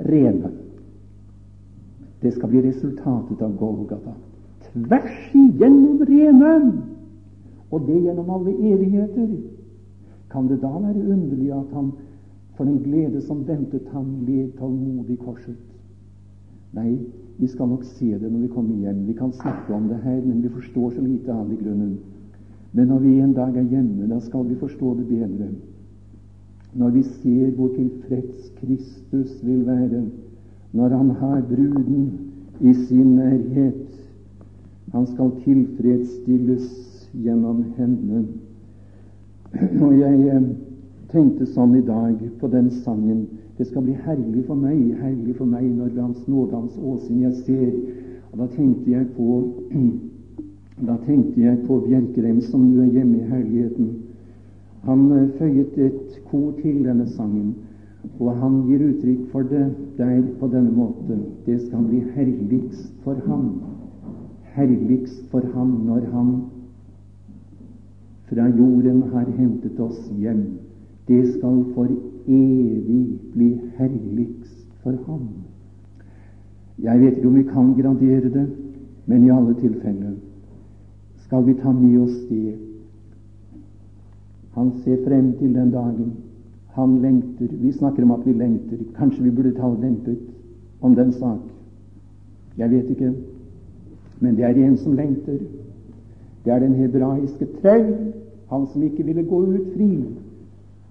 rene. 0.08 0.50
Det 2.22 2.32
skal 2.34 2.50
bli 2.50 2.62
resultatet 2.66 3.42
av 3.42 3.54
Golgata 3.58 4.14
tvers 4.72 5.34
igjennom 5.34 6.02
rene, 6.08 6.52
og 7.70 7.86
det 7.86 8.02
gjennom 8.02 8.30
alle 8.30 8.54
evigheter. 8.72 9.28
Kan 10.32 10.48
det 10.48 10.60
da 10.62 10.70
være 10.72 11.08
underlig 11.08 11.52
at 11.52 11.72
han 11.72 11.92
for 12.56 12.64
den 12.64 12.82
glede 12.82 13.20
som 13.22 13.44
ventet 13.48 13.88
ham, 13.92 14.06
led 14.26 14.52
tålmodig 14.58 15.18
korset? 15.18 15.56
Nei, 16.76 16.98
vi 17.38 17.46
skal 17.46 17.68
nok 17.70 17.84
se 17.84 18.10
det 18.18 18.28
når 18.28 18.44
vi 18.44 18.52
kommer 18.52 18.76
hjem. 18.76 19.06
Vi 19.06 19.16
kan 19.16 19.32
snakke 19.32 19.74
om 19.74 19.88
det 19.88 20.00
her, 20.02 20.20
men 20.24 20.42
vi 20.42 20.48
forstår 20.48 20.90
så 20.90 21.00
lite 21.00 21.32
av 21.32 21.48
det 21.48 21.58
i 21.58 21.62
grunnen. 21.62 21.98
Men 22.72 22.88
når 22.88 22.98
vi 22.98 23.18
en 23.20 23.32
dag 23.32 23.56
er 23.56 23.68
hjemme, 23.70 24.08
da 24.10 24.20
skal 24.20 24.48
vi 24.48 24.58
forstå 24.58 24.94
det 24.98 25.06
bedre. 25.08 25.48
Når 26.74 26.90
vi 26.90 27.02
ser 27.02 27.54
hvor 27.56 27.70
tilfreds 27.76 28.50
Kristus 28.60 29.38
vil 29.42 29.66
være 29.66 30.02
når 30.72 30.88
han 30.88 31.10
har 31.10 31.40
bruden 31.48 32.10
i 32.60 32.74
sin 32.74 33.14
nærhet, 33.16 33.87
han 34.92 35.06
skal 35.06 35.30
tilfredsstilles 35.44 36.68
gjennom 37.12 37.64
henne. 37.76 38.22
Og 39.82 39.92
jeg 39.98 40.28
eh, 40.32 40.48
tenkte 41.12 41.48
sånn 41.52 41.76
i 41.76 41.84
dag 41.84 42.16
på 42.40 42.50
den 42.52 42.70
sangen 42.84 43.26
Det 43.58 43.66
skal 43.66 43.82
bli 43.82 43.94
herlig 44.04 44.44
for 44.46 44.54
meg, 44.54 44.78
herlig 45.00 45.32
for 45.34 45.48
meg 45.50 45.64
når 45.66 45.88
ved 45.90 46.02
Hans 46.04 46.26
nåde, 46.30 46.54
Hans 46.54 46.76
åsyn 46.78 47.24
jeg 47.24 47.32
ser. 47.42 47.72
Og 48.30 48.36
da 48.38 48.46
tenkte 48.52 48.92
jeg 48.92 49.08
på 49.16 49.38
da 50.88 50.94
tenkte 51.08 51.42
jeg 51.42 51.64
på 51.66 51.80
Bjerkreim, 51.88 52.38
som 52.46 52.62
nå 52.62 52.84
er 52.84 52.92
hjemme 53.00 53.18
i 53.18 53.30
herligheten. 53.32 53.88
Han 54.86 55.08
eh, 55.16 55.32
føyet 55.40 55.80
et 55.88 56.20
kor 56.30 56.52
til 56.62 56.84
denne 56.86 57.08
sangen, 57.16 57.56
og 58.22 58.38
han 58.38 58.62
gir 58.68 58.86
uttrykk 58.92 59.26
for 59.32 59.48
det 59.50 59.66
der 59.98 60.22
på 60.38 60.52
denne 60.54 60.70
måten. 60.76 61.26
Det 61.48 61.58
skal 61.66 61.82
bli 61.90 62.04
herligst 62.14 62.94
for 63.02 63.18
ham 63.26 63.50
herligst 64.58 65.26
for 65.30 65.46
ham 65.54 65.74
når 65.86 66.06
han 66.12 66.30
fra 68.28 68.48
jorden 68.48 69.02
har 69.12 69.26
hentet 69.38 69.80
oss 69.80 70.00
hjem. 70.20 70.44
Det 71.08 71.22
skal 71.36 71.62
for 71.74 71.88
evig 72.28 73.04
bli 73.32 73.52
herligst 73.78 74.66
for 74.82 74.98
ham. 75.06 75.28
Jeg 76.78 77.00
vet 77.00 77.16
ikke 77.16 77.28
om 77.28 77.36
vi 77.38 77.42
kan 77.48 77.74
gradere 77.74 78.32
det, 78.34 78.46
men 79.06 79.24
i 79.24 79.30
alle 79.32 79.54
tilfeller 79.58 80.16
skal 81.24 81.46
vi 81.46 81.54
ta 81.62 81.72
med 81.72 82.00
oss 82.00 82.18
det. 82.28 82.56
Han 84.54 84.72
ser 84.84 85.04
frem 85.06 85.32
til 85.38 85.54
den 85.54 85.70
dagen. 85.70 86.12
Han 86.76 86.98
lengter. 87.02 87.48
Vi 87.50 87.72
snakker 87.72 88.02
om 88.02 88.10
at 88.10 88.26
vi 88.26 88.32
lengter. 88.32 88.78
Kanskje 88.96 89.22
vi 89.22 89.30
burde 89.30 89.54
tale 89.54 89.80
dempet 89.82 90.18
om 90.80 90.94
den 90.94 91.12
sak. 91.12 91.40
Jeg 92.58 92.70
vet 92.70 92.90
ikke. 92.90 93.12
Men 94.20 94.36
det 94.36 94.44
er 94.44 94.56
en 94.66 94.76
som 94.76 94.96
lengter. 94.96 95.38
Det 96.44 96.52
er 96.52 96.58
den 96.58 96.74
hebraiske 96.74 97.46
trell, 97.60 98.12
han 98.48 98.66
som 98.72 98.82
ikke 98.82 99.04
ville 99.04 99.24
gå 99.24 99.42
ut 99.46 99.74
fri. 99.74 100.04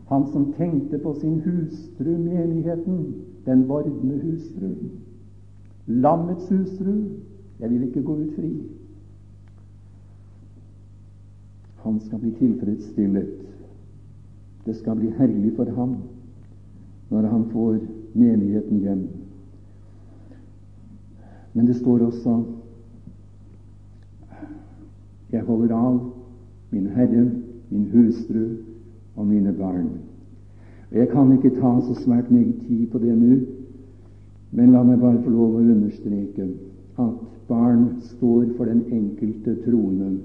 Han 0.08 0.28
som 0.32 0.54
tenkte 0.54 0.98
på 0.98 1.14
sin 1.20 1.42
hustru, 1.42 2.12
menigheten, 2.18 3.16
den 3.46 3.68
vordende 3.68 4.20
hustru. 4.24 4.70
Lammets 5.88 6.50
hustru. 6.50 6.94
Jeg 7.60 7.70
vil 7.70 7.84
ikke 7.84 8.04
gå 8.04 8.16
ut 8.16 8.36
fri. 8.36 8.52
Han 11.84 12.00
skal 12.00 12.20
bli 12.20 12.32
tilfredsstillet. 12.40 13.28
Det 14.66 14.76
skal 14.76 14.96
bli 14.96 15.12
herlig 15.18 15.54
for 15.56 15.66
ham 15.76 15.96
når 17.10 17.28
han 17.32 17.46
får 17.52 17.78
menigheten 18.14 18.80
hjem. 18.80 19.08
Men 21.54 21.68
det 21.68 21.76
står 21.76 22.00
også 22.06 22.44
jeg 25.32 25.44
holder 25.44 25.74
av 25.76 26.00
min 26.72 26.88
Herre, 26.96 27.32
min 27.70 27.88
hustru 27.92 28.46
og 29.16 29.28
mine 29.28 29.54
barn. 29.54 29.90
Og 30.92 30.98
Jeg 30.98 31.10
kan 31.10 31.32
ikke 31.32 31.56
ta 31.60 31.74
så 31.82 31.96
svært 32.04 32.32
mye 32.32 32.54
tid 32.68 32.88
på 32.92 33.00
det 33.04 33.16
nå, 33.18 33.40
men 34.52 34.72
la 34.72 34.84
meg 34.84 35.00
bare 35.00 35.20
få 35.24 35.30
lov 35.30 35.58
å 35.58 35.64
understreke 35.64 36.48
at 36.98 37.24
barn 37.48 37.90
står 38.14 38.54
for 38.58 38.66
den 38.66 38.86
enkelte 38.92 39.58
tronen. 39.66 40.22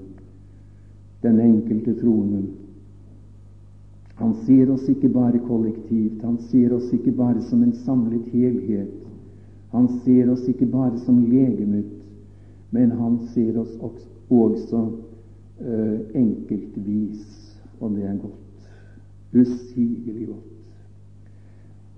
Den 1.23 1.39
enkelte 1.39 1.95
tronen. 1.99 2.47
Han 4.15 4.33
ser 4.45 4.71
oss 4.71 4.87
ikke 4.87 5.09
bare 5.09 5.39
kollektivt, 5.47 6.21
han 6.23 6.37
ser 6.51 6.73
oss 6.75 6.93
ikke 6.93 7.11
bare 7.11 7.41
som 7.49 7.63
en 7.63 7.73
samlet 7.83 8.31
helhet. 8.31 8.93
Han 9.73 9.87
ser 10.05 10.31
oss 10.31 10.47
ikke 10.47 10.69
bare 10.69 10.99
som 11.03 11.19
legemet, 11.25 11.91
men 12.71 12.91
han 12.91 13.19
ser 13.33 13.57
oss 13.59 13.73
også 13.81 14.12
også 14.41 14.91
eh, 15.61 15.99
enkeltvis, 16.15 17.59
og 17.79 17.91
det 17.95 18.03
er 18.03 18.17
godt. 18.17 18.69
Usigelig 19.33 20.27
godt. 20.27 20.49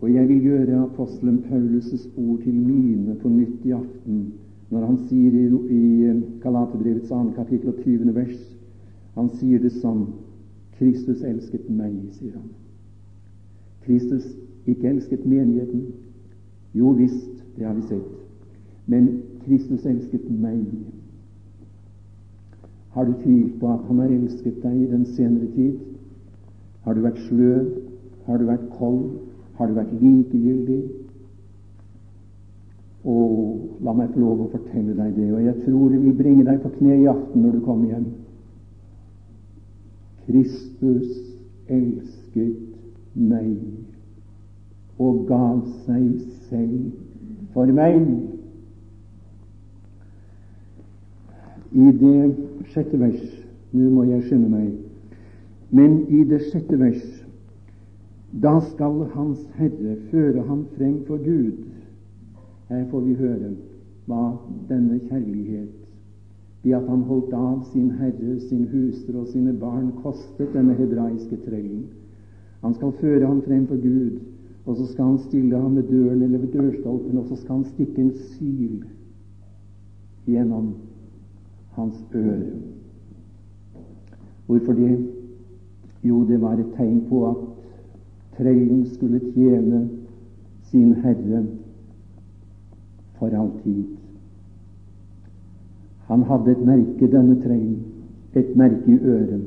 Og 0.02 0.14
jeg 0.14 0.28
vil 0.28 0.42
gjøre 0.42 0.84
apostelen 0.84 1.44
Paulus' 1.50 2.10
ord 2.18 2.40
til 2.44 2.54
mine 2.54 3.16
på 3.22 3.30
nytt 3.30 3.66
i 3.66 3.72
aften, 3.72 4.34
når 4.70 4.86
han 4.86 4.98
sier 5.08 5.32
i, 5.32 5.46
i 5.74 6.04
eh, 6.10 6.22
Galaterbrevets 6.42 7.10
2. 7.10 7.24
kapittel 7.36 7.70
og 7.70 7.82
20. 7.84 8.16
vers 8.16 8.52
Han 9.16 9.30
sier 9.40 9.60
det 9.60 9.72
som 9.72 10.08
Kristus 10.78 11.22
elsket 11.24 11.70
meg, 11.72 11.94
sier 12.12 12.34
han. 12.36 12.50
Kristus 13.86 14.26
ikke 14.68 14.90
elsket 14.90 15.26
menigheten. 15.26 15.86
Jo 16.76 16.92
visst, 16.98 17.46
det 17.56 17.66
har 17.66 17.74
vi 17.74 17.82
sett. 17.88 18.10
Men 18.86 19.22
Kristus 19.46 19.86
elsket 19.86 20.28
meg. 20.32 20.66
Har 22.96 23.06
du 23.06 23.14
tvilt 23.24 23.60
på 23.60 23.68
at 23.74 23.88
Han 23.88 24.00
har 24.00 24.12
elsket 24.16 24.62
deg 24.64 24.76
i 24.82 24.92
den 24.92 25.06
senere 25.18 25.50
tid? 25.56 25.80
Har 26.86 26.96
du 26.96 27.02
vært 27.04 27.20
sløv? 27.28 27.66
Har 28.26 28.40
du 28.40 28.46
vært 28.48 28.70
kold? 28.78 29.02
Har 29.58 29.68
du 29.68 29.76
vært 29.76 29.92
likegyldig? 30.00 30.84
Og 33.06 33.82
la 33.86 33.94
meg 33.94 34.14
få 34.14 34.22
lov 34.24 34.46
å 34.46 34.52
fortelle 34.54 34.96
deg 34.98 35.12
det, 35.18 35.28
og 35.30 35.44
jeg 35.44 35.60
tror 35.66 35.92
det 35.92 36.00
vil 36.02 36.16
bringe 36.18 36.46
deg 36.48 36.62
på 36.64 36.72
kne 36.80 36.96
i 37.04 37.10
aften 37.12 37.44
når 37.44 37.58
du 37.58 37.66
kommer 37.68 37.92
hjem. 37.92 38.08
Kristus 40.26 41.12
elsket 41.70 42.64
meg 43.14 43.52
og 44.98 45.26
gav 45.28 45.60
seg 45.86 46.08
selv 46.48 46.96
for 47.54 47.70
meg. 47.76 48.08
I 51.72 51.92
det 52.00 52.36
sjette 52.74 53.00
vers 53.00 53.24
Nå 53.76 53.90
må 53.92 54.06
jeg 54.08 54.24
skynde 54.24 54.50
meg. 54.50 54.70
Men 55.76 56.06
i 56.08 56.22
det 56.30 56.46
sjette 56.48 56.78
vers 56.80 57.04
da 58.44 58.58
skal 58.72 59.06
Hans 59.14 59.40
Herre 59.56 59.96
føre 60.12 60.44
ham 60.48 60.66
frem 60.76 60.98
for 61.08 61.18
Gud. 61.24 61.64
Her 62.70 62.84
får 62.92 63.04
vi 63.06 63.14
høre 63.20 63.52
hva 64.10 64.24
denne 64.70 65.00
kjærlighet, 65.08 65.72
det 66.64 66.74
at 66.76 66.88
han 66.90 67.06
holdt 67.08 67.34
av 67.38 67.62
sin 67.72 67.92
herre, 68.00 68.40
sin 68.50 68.66
hustru 68.72 69.22
og 69.22 69.30
sine 69.32 69.54
barn, 69.62 69.92
kostet 70.04 70.52
denne 70.54 70.76
hebraiske 70.78 71.40
trellen. 71.46 71.86
Han 72.62 72.76
skal 72.76 72.94
føre 73.00 73.26
ham 73.26 73.42
frem 73.46 73.68
for 73.70 73.80
Gud, 73.82 74.20
og 74.66 74.78
så 74.78 74.90
skal 74.92 75.14
han 75.14 75.22
stille 75.30 75.62
ham 75.62 75.78
ved 75.78 75.88
døren 75.92 76.22
eller 76.22 76.42
ved 76.44 76.54
dørstolpen, 76.58 77.18
og 77.18 77.30
så 77.30 77.38
skal 77.40 77.62
han 77.62 77.68
stikke 77.72 78.02
en 78.02 78.14
syl 78.36 78.84
gjennom 80.26 80.74
hans 81.76 82.06
øre. 82.14 82.52
Hvorfor 84.46 84.74
det? 84.74 85.06
Jo, 86.04 86.28
det 86.28 86.42
var 86.42 86.54
et 86.54 86.74
tegn 86.78 87.02
på 87.10 87.22
at 87.30 87.38
trellen 88.38 88.86
skulle 88.86 89.20
tjene 89.34 89.90
sin 90.70 90.94
herre 91.04 91.46
for 93.18 93.34
all 93.34 93.52
tid. 93.64 93.86
Han 96.08 96.24
hadde 96.24 96.52
et 96.52 96.66
merke, 96.66 97.12
denne 97.12 97.40
trellen, 97.42 97.80
et 98.36 98.56
merke 98.56 98.92
i 98.92 99.00
øret. 99.00 99.42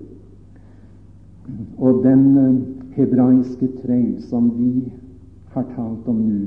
Og 1.78 2.02
den 2.04 2.24
eh, 2.36 2.56
hebraiske 2.96 3.68
trell 3.82 4.22
som 4.22 4.50
vi 4.58 4.92
har 5.54 5.68
talt 5.76 6.08
om 6.08 6.16
nå, 6.16 6.40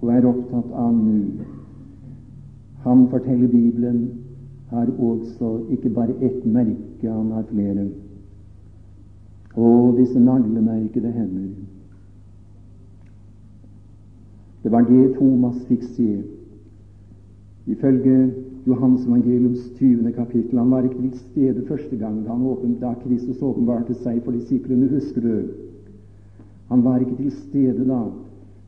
og 0.00 0.08
er 0.10 0.26
opptatt 0.26 0.72
av 0.72 0.94
nå, 0.96 1.18
han 2.82 3.04
forteller 3.12 3.48
Bibelen, 3.48 4.21
har 4.72 4.88
også 4.98 5.50
ikke 5.70 5.90
bare 5.90 6.14
ett 6.20 6.46
merke, 6.46 7.10
han 7.10 7.30
har 7.30 7.44
flere. 7.50 7.88
Og 9.54 9.98
disse 9.98 10.20
naglemerkede 10.20 11.12
hender. 11.12 11.50
Det 14.62 14.72
var 14.72 14.86
det 14.88 15.14
Thomas 15.16 15.58
fikk 15.68 15.82
se. 15.82 16.22
Ifølge 17.66 18.32
Johans 18.66 19.06
evangeliums 19.06 19.70
20. 19.78 20.12
kapittel 20.12 20.58
Han 20.58 20.70
var 20.70 20.82
ikke 20.82 21.00
til 21.00 21.18
stede 21.18 21.66
første 21.66 21.96
gang 21.96 22.24
da, 22.26 22.32
åpen, 22.32 22.76
da 22.80 22.94
Kristus 23.04 23.42
åpenbarte 23.42 23.94
seg 23.94 24.22
for 24.24 24.32
disiplene. 24.32 24.88
Husker 24.88 25.20
du? 25.20 25.40
Han 26.68 26.84
var 26.84 27.02
ikke 27.02 27.16
til 27.16 27.32
stede 27.32 27.88
da. 27.88 28.04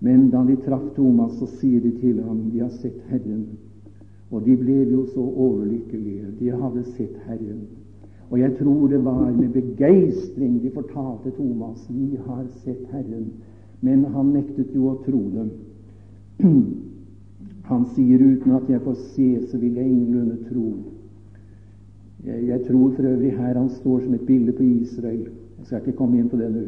Men 0.01 0.31
da 0.31 0.43
de 0.45 0.57
traff 0.67 0.91
Thomas, 0.95 1.39
så 1.39 1.47
sier 1.47 1.81
de 1.81 1.95
til 2.01 2.23
ham, 2.23 2.51
de 2.53 2.61
har 2.61 2.75
sett 2.83 2.99
Herren'. 3.09 3.47
Og 4.31 4.45
de 4.47 4.57
ble 4.57 4.81
jo 4.91 5.07
så 5.13 5.21
overlykkelige. 5.21 6.33
De 6.41 6.51
hadde 6.51 6.85
sett 6.95 7.17
Herren. 7.27 7.67
Og 8.31 8.41
jeg 8.41 8.57
tror 8.59 8.89
det 8.89 9.05
var 9.05 9.31
med 9.31 9.53
begeistring 9.53 10.63
de 10.63 10.71
fortalte 10.71 11.31
Thomas 11.37 11.91
'Vi 11.91 12.17
har 12.27 12.45
sett 12.65 12.87
Herren'. 12.93 13.31
Men 13.81 14.05
han 14.05 14.33
nektet 14.33 14.75
jo 14.75 14.89
å 14.89 14.99
tro 15.05 15.21
dem. 15.37 15.51
Han 17.65 17.85
sier 17.95 18.21
uten 18.21 18.53
at 18.53 18.69
jeg 18.69 18.81
får 18.85 18.95
se, 19.15 19.29
så 19.49 19.59
vil 19.59 19.79
jeg 19.81 19.89
ingenlunde 19.89 20.37
tro. 20.51 20.73
Jeg, 22.25 22.49
jeg, 22.49 22.61
tror 22.67 22.91
for 22.97 23.09
øvrig 23.09 23.33
her 23.33 23.55
han 23.55 23.71
står 23.71 24.01
som 24.01 24.15
et 24.15 24.27
bilde 24.27 24.53
på 24.53 24.63
Israel. 24.63 25.29
Jeg 25.59 25.67
skal 25.67 25.81
ikke 25.81 25.97
komme 25.97 26.19
inn 26.19 26.29
på 26.29 26.37
det 26.37 26.51
nå. 26.53 26.67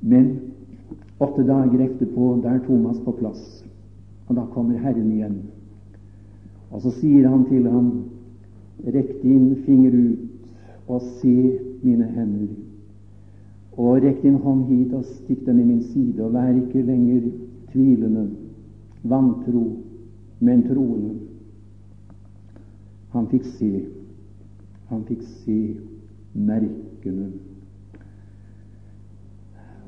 Men 0.00 0.28
åtte 1.20 1.46
dager 1.48 1.84
etterpå, 1.86 2.28
da 2.44 2.56
er 2.56 2.64
Thomas 2.66 3.00
på 3.04 3.14
plass. 3.16 3.64
Og 4.28 4.36
da 4.36 4.44
kommer 4.52 4.80
Herren 4.84 5.12
igjen. 5.12 5.38
Og 6.72 6.80
så 6.82 6.92
sier 6.96 7.28
han 7.28 7.44
til 7.50 7.68
ham, 7.68 7.90
rekk 8.82 9.18
din 9.22 9.52
finger 9.66 9.92
ut 9.92 10.88
og 10.88 11.02
se 11.20 11.34
mine 11.82 12.08
hender. 12.14 12.52
Og 13.76 14.02
rekk 14.04 14.22
din 14.24 14.40
hånd 14.42 14.66
hit 14.68 14.92
og 14.96 15.04
stikk 15.08 15.44
den 15.46 15.60
i 15.60 15.66
min 15.68 15.82
side, 15.82 16.20
og 16.24 16.34
vær 16.34 16.52
ikke 16.52 16.84
lenger 16.84 17.28
tvilende 17.72 18.26
vantro, 19.08 19.64
men 20.40 20.64
troende. 20.66 21.14
Han 23.12 23.28
fikk 23.28 23.48
se. 23.58 23.70
Han 24.88 25.04
fikk 25.08 25.24
se 25.44 25.58
merkene. 26.34 27.30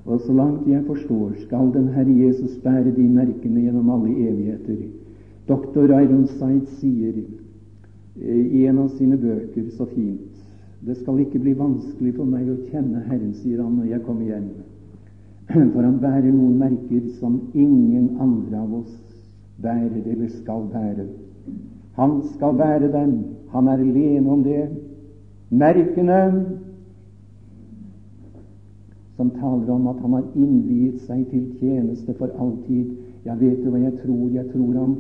Og 0.05 0.21
så 0.21 0.33
langt 0.37 0.69
jeg 0.69 0.85
forstår, 0.85 1.33
skal 1.47 1.73
den 1.73 1.89
Herre 1.95 2.13
Jesus 2.27 2.59
bære 2.65 2.93
de 2.93 3.07
merkene 3.09 3.65
gjennom 3.65 3.89
alle 3.91 4.13
evigheter. 4.29 4.83
Doktor 5.49 5.93
Ironside 5.93 6.67
sier 6.79 7.19
eh, 7.19 8.45
i 8.61 8.67
en 8.67 8.79
av 8.85 8.93
sine 8.97 9.19
bøker 9.21 9.69
så 9.77 9.89
fint 9.91 10.31
det 10.85 10.99
skal 10.99 11.23
ikke 11.23 11.41
bli 11.41 11.55
vanskelig 11.57 12.13
for 12.19 12.29
meg 12.29 12.49
å 12.53 12.59
kjenne 12.69 13.01
Herren, 13.07 13.33
sier 13.41 13.63
han 13.63 13.79
når 13.79 13.87
jeg 13.89 14.05
kommer 14.05 14.27
hjem. 14.29 14.51
For 15.73 15.81
han 15.81 15.97
bærer 16.03 16.29
noen 16.29 16.59
merker 16.61 17.07
som 17.21 17.39
ingen 17.55 18.19
andre 18.21 18.61
av 18.61 18.75
oss 18.83 18.99
bærer 19.65 20.03
eller 20.03 20.29
skal 20.35 20.67
bære. 20.73 21.07
Han 21.97 22.19
skal 22.35 22.59
bære 22.59 22.91
dem. 22.93 23.15
Han 23.55 23.71
er 23.73 23.81
alene 23.81 24.31
om 24.31 24.45
det. 24.45 24.67
Merkene 25.49 26.21
som 29.17 29.31
taler 29.31 29.71
om 29.73 29.89
at 29.89 30.01
han 30.03 30.17
har 30.19 30.25
innviet 30.35 31.01
seg 31.07 31.25
til 31.31 31.47
tjeneste 31.61 32.17
for 32.19 32.35
alltid. 32.37 32.93
Jeg 33.25 33.41
vet 33.41 33.61
du 33.65 33.71
hva 33.71 33.81
jeg 33.87 33.97
tror? 34.03 34.25
Jeg 34.35 34.51
tror 34.53 34.73
han, 34.83 34.97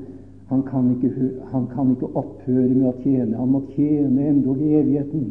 han, 0.48 0.62
kan 0.62 0.90
ikke, 0.94 1.30
han 1.52 1.66
kan 1.72 1.90
ikke 1.94 2.10
opphøre 2.12 2.74
med 2.74 2.88
å 2.90 2.94
tjene. 3.02 3.36
Han 3.38 3.52
må 3.54 3.62
tjene 3.72 4.28
endog 4.28 4.60
i 4.60 4.74
evigheten. 4.80 5.30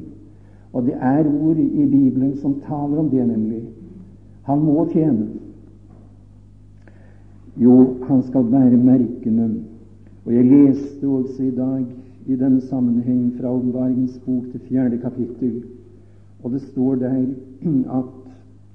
Og 0.73 0.87
det 0.87 0.95
er 0.97 1.27
ord 1.29 1.59
i 1.61 1.85
Bibelen 1.85 2.35
som 2.41 2.57
taler 2.65 2.97
om 2.97 3.09
det, 3.11 3.27
nemlig. 3.27 3.61
Han 4.49 4.63
må 4.65 4.87
tjene. 4.91 5.29
Jo, 7.61 7.75
han 8.07 8.23
skal 8.25 8.49
bære 8.49 8.79
merkene. 8.81 9.51
Og 10.25 10.33
jeg 10.33 10.49
leste 10.49 11.07
også 11.07 11.43
i 11.43 11.53
dag 11.55 11.83
i 12.25 12.35
denne 12.35 12.61
sammenheng 12.61 13.33
fra 13.37 13.51
Åpenbaringens 13.51 14.19
bok 14.25 14.45
til 14.51 14.61
fjerde 14.69 14.97
kapittel, 14.97 15.63
og 16.43 16.51
det 16.51 16.61
står 16.61 16.95
der 16.95 17.25
at 17.99 18.11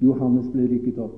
Johannes 0.01 0.47
ble 0.53 0.67
rykket 0.69 0.99
opp. 1.01 1.17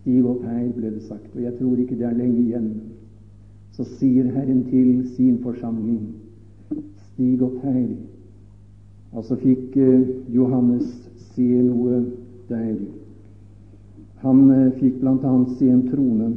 Stig 0.00 0.24
opp 0.24 0.42
her, 0.42 0.70
ble 0.74 0.94
det 0.94 1.04
sagt, 1.04 1.28
og 1.34 1.42
jeg 1.42 1.54
tror 1.60 1.76
ikke 1.76 1.98
det 2.00 2.08
er 2.08 2.16
lenge 2.16 2.40
igjen. 2.40 2.70
Så 3.78 3.84
sier 3.94 4.26
Herren 4.34 4.64
til 4.66 5.04
sin 5.14 5.36
forsamling, 5.38 6.08
stig 7.12 7.42
opp 7.46 7.60
her. 7.62 7.92
Og 9.14 9.22
så 9.28 9.36
fikk 9.38 9.76
eh, 9.78 10.08
Johannes 10.34 10.88
se 11.30 11.46
noe 11.62 12.00
der. 12.48 12.74
Han 14.24 14.40
eh, 14.50 14.72
fikk 14.80 14.98
bl.a. 14.98 15.36
se 15.60 15.70
en 15.70 15.84
trone, 15.92 16.32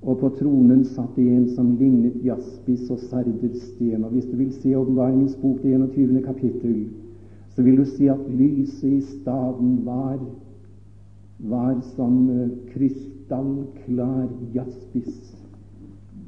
og 0.00 0.16
på 0.22 0.32
tronen 0.38 0.80
satt 0.88 1.12
det 1.20 1.28
en 1.28 1.46
som 1.52 1.74
lignet 1.76 2.24
jaspis 2.24 2.88
og 2.88 3.04
sardersten. 3.10 4.08
Og 4.08 4.16
hvis 4.16 4.32
du 4.32 4.40
vil 4.40 4.56
se 4.56 4.72
Åpenbaringens 4.80 5.36
bok, 5.42 5.60
det 5.60 5.76
21. 5.76 6.22
kapittel, 6.24 6.86
så 7.52 7.68
vil 7.68 7.82
du 7.82 7.84
se 7.84 8.08
at 8.16 8.26
lyset 8.32 8.96
i 8.96 9.04
staden 9.12 9.82
var, 9.84 10.16
var 11.52 11.76
som 11.92 12.30
eh, 12.32 12.52
krystallklar 12.72 14.30
jaspis. 14.56 15.35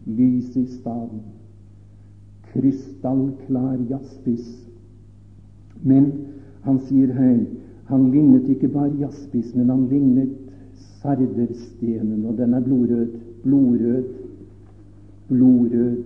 Lyset 0.09 0.57
i 0.57 0.67
staden. 0.67 1.23
Krystallklar 2.53 3.79
jaspis. 3.91 4.49
Men 5.85 6.13
han 6.65 6.81
sier 6.89 7.13
her 7.15 7.45
han 7.89 8.11
lignet 8.13 8.49
ikke 8.53 8.69
bare 8.69 8.93
jaspis, 9.01 9.55
men 9.57 9.71
han 9.73 9.87
lignet 9.89 10.35
sarderstenen, 11.01 12.27
og 12.29 12.37
den 12.37 12.55
er 12.55 12.61
blodrød. 12.61 13.15
Blodrød. 13.43 14.05
Blodrød. 15.29 15.97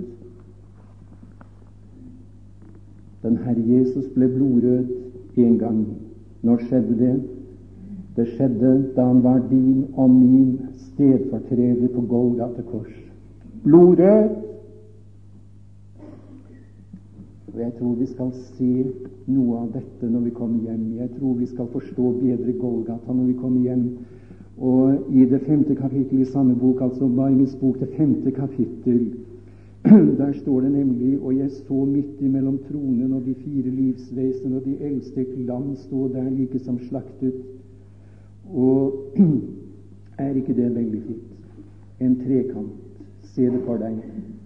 Den 3.23 3.37
Herre 3.43 3.65
Jesus 3.67 4.07
ble 4.15 4.29
blodrød 4.29 4.87
en 5.37 5.59
gang. 5.59 5.87
Når 6.43 6.63
skjedde 6.69 6.99
det? 6.99 7.15
Det 8.17 8.29
skjedde 8.35 8.73
da 8.97 9.07
han 9.09 9.23
var 9.25 9.43
din 9.51 9.85
og 9.95 10.11
min 10.11 10.59
stedfortreder 10.87 11.89
på 11.95 12.01
Golgata 12.01 12.63
kors. 12.71 13.02
Blodrød! 13.65 14.29
Og 17.55 17.61
Jeg 17.61 17.73
tror 17.79 17.95
vi 17.95 18.07
skal 18.07 18.33
se 18.33 18.71
noe 19.27 19.59
av 19.61 19.69
dette 19.77 20.09
når 20.11 20.25
vi 20.25 20.33
kommer 20.35 20.65
hjem. 20.67 20.89
Jeg 20.99 21.11
tror 21.19 21.37
vi 21.39 21.47
skal 21.47 21.69
forstå 21.71 22.13
bedre 22.19 22.55
Golgata 22.59 23.15
når 23.15 23.29
vi 23.29 23.37
kommer 23.39 23.61
hjem. 23.63 23.85
Og 24.59 25.15
i 25.15 25.29
det 25.31 25.41
femte 25.47 25.77
kapittel 25.79 26.25
i 26.25 26.31
samme 26.33 26.57
bok, 26.59 26.83
altså 26.83 27.07
Bargens 27.07 27.55
bok, 27.61 27.79
det 27.81 27.93
femte 27.95 28.35
kapittel, 28.35 29.13
der 30.21 30.33
står 30.33 30.61
det 30.61 30.73
nemlig 30.73 31.19
Og 31.23 31.37
jeg 31.39 31.51
så 31.51 31.85
midt 31.85 32.21
imellom 32.21 32.59
tronen 32.69 33.13
og 33.13 33.25
de 33.27 33.35
fire 33.35 33.71
livsvesen 33.71 34.55
og 34.55 34.65
de 34.65 34.77
eldste 34.81 35.21
et 35.21 35.39
lam 35.39 35.77
stå 35.77 36.09
der 36.09 36.31
like 36.31 36.59
som 36.59 36.79
slaktet. 36.79 37.35
Og 38.55 38.95
er 40.19 40.35
ikke 40.35 40.55
det 40.55 40.75
veldig 40.75 41.03
fint? 41.07 41.29
En 42.01 42.17
trekant. 42.27 42.92
Se 43.33 43.49
det 43.49 43.63
for 43.67 43.81
deg 43.81 44.01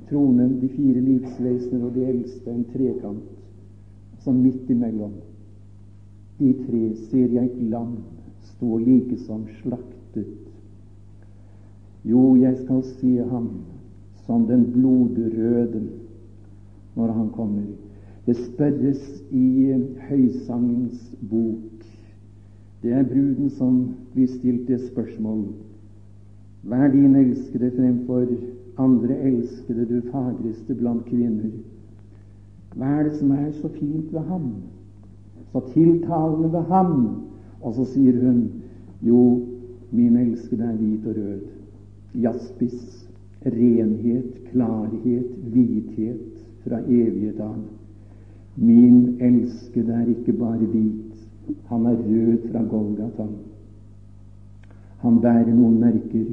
tronen, 0.09 0.59
de 0.61 0.69
fire 0.71 1.01
livsvesener 1.03 1.87
og 1.89 1.95
de 1.97 2.05
eldste, 2.07 2.51
en 2.51 2.67
trekant. 2.71 3.25
Som 4.23 4.43
midt 4.43 4.71
imellom 4.71 5.15
de 6.39 6.53
tre 6.67 6.83
ser 7.09 7.33
jeg 7.33 7.49
et 7.49 7.61
lam 7.71 7.97
stå 8.51 8.79
like 8.83 9.17
som 9.25 9.47
slaktet. 9.63 10.29
Jo, 12.05 12.37
jeg 12.37 12.59
skal 12.61 12.83
se 12.99 13.13
ham 13.31 13.49
som 14.27 14.45
den 14.47 14.67
blodrøde 14.75 15.83
når 16.97 17.13
han 17.13 17.31
kommer. 17.31 17.65
Det 18.27 18.37
spørres 18.37 19.03
i 19.31 19.73
Høysangens 20.09 21.17
bok. 21.31 21.87
Det 22.83 22.93
er 22.93 23.07
bruden 23.07 23.51
som 23.51 23.79
blir 24.13 24.29
stilt 24.29 24.69
det 24.69 24.81
spørsmål. 24.91 25.47
Vær 26.67 26.91
din 26.93 27.17
elskede 27.17 27.71
fremfor 27.79 28.27
andre 28.79 29.17
elskede, 29.17 29.87
du 29.89 30.01
fagreste 30.11 30.75
blant 30.75 31.05
kvinner. 31.09 31.51
Hva 32.77 32.99
er 32.99 33.09
det 33.09 33.17
som 33.17 33.31
er 33.33 33.51
så 33.57 33.71
fint 33.73 34.13
ved 34.13 34.27
ham? 34.29 34.51
Så 35.53 35.63
tiltalende 35.73 36.53
ved 36.53 36.69
ham? 36.69 36.93
Og 37.63 37.75
så 37.75 37.87
sier 37.95 38.19
hun 38.21 38.43
jo, 39.03 39.23
min 39.91 40.17
elskede 40.17 40.65
er 40.65 40.77
hvit 40.77 41.07
og 41.07 41.17
rød. 41.17 41.41
Jaspis, 42.21 43.07
renhet, 43.47 44.37
klarhet, 44.51 45.33
hvithet 45.53 46.45
fra 46.65 46.83
evighet 46.85 47.41
av. 47.41 47.57
Min 48.57 49.17
elskede 49.21 49.93
er 49.93 50.09
ikke 50.13 50.33
bare 50.33 50.69
hvit, 50.73 51.27
han 51.69 51.87
er 51.87 51.97
rød 51.97 52.49
fra 52.51 52.63
Golgata. 52.71 53.27
Han 55.05 55.21
bærer 55.21 55.53
noen 55.55 55.81
merker 55.81 56.27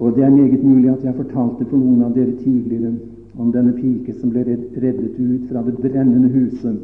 og 0.00 0.16
det 0.16 0.24
er 0.24 0.30
meget 0.30 0.64
mulig 0.64 0.90
at 0.90 1.04
jeg 1.04 1.14
fortalte 1.14 1.66
for 1.68 1.76
noen 1.76 2.02
av 2.06 2.14
dere 2.16 2.32
tidligere 2.40 2.94
om 3.38 3.50
denne 3.52 3.74
pike 3.76 4.14
som 4.16 4.30
ble 4.32 4.44
reddet 4.48 5.18
ut 5.18 5.42
fra 5.50 5.60
det 5.66 5.74
brennende 5.76 6.30
huset. 6.32 6.78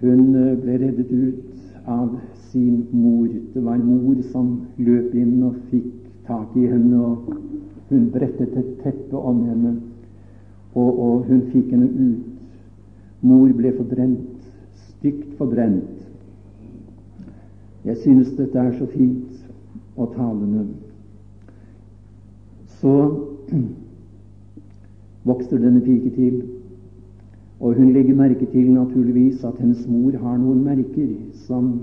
Hun 0.00 0.20
eh, 0.38 0.52
ble 0.62 0.76
reddet 0.84 1.10
ut 1.10 1.88
av 1.90 2.12
sin 2.52 2.84
mor. 2.92 3.26
Det 3.54 3.64
var 3.64 3.82
mor 3.82 4.20
som 4.30 4.52
løp 4.78 5.14
inn 5.18 5.42
og 5.48 5.58
fikk 5.72 5.88
tak 6.28 6.54
i 6.56 6.68
henne, 6.70 7.00
og 7.00 7.34
hun 7.90 8.06
brettet 8.14 8.54
et 8.54 8.70
teppe 8.84 9.18
om 9.18 9.42
henne, 9.48 9.74
og, 10.74 10.90
og 11.06 11.26
hun 11.26 11.42
fikk 11.50 11.74
henne 11.74 11.90
ut. 11.90 12.30
Mor 13.26 13.50
ble 13.58 13.74
forbrent, 13.80 14.46
stygt 14.94 15.34
forbrent. 15.42 15.90
Jeg 17.82 17.98
synes 18.06 18.30
dette 18.38 18.58
er 18.58 18.72
så 18.78 18.86
fint 18.94 19.42
og 19.98 20.14
talende 20.14 20.68
så 22.82 22.94
vokser 25.30 25.62
denne 25.62 25.80
pike 25.80 26.10
til. 26.16 26.42
Og 27.62 27.76
hun 27.78 27.92
legger 27.94 28.18
merke 28.18 28.46
til 28.50 28.72
naturligvis 28.74 29.44
at 29.46 29.58
hennes 29.62 29.84
mor 29.86 30.16
har 30.18 30.38
noen 30.38 30.64
merker 30.66 31.12
som 31.46 31.76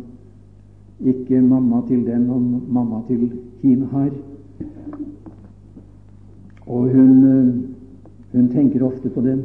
ikke 1.00 1.39
mamma 1.41 1.80
til 1.88 2.04
den 2.04 2.28
og 2.30 2.41
mamma 2.68 3.00
til 3.08 3.30
hin 3.62 3.86
har. 3.93 4.12
Og 6.68 6.91
hun, 6.91 7.24
eh, 7.26 7.54
hun 8.34 8.50
tenker 8.52 8.84
ofte 8.84 9.10
på 9.10 9.22
dem. 9.22 9.43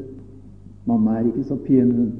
Mamma 0.86 1.20
er 1.20 1.30
ikke 1.30 1.44
så 1.44 1.56
pen, 1.56 1.92
hun. 1.92 2.12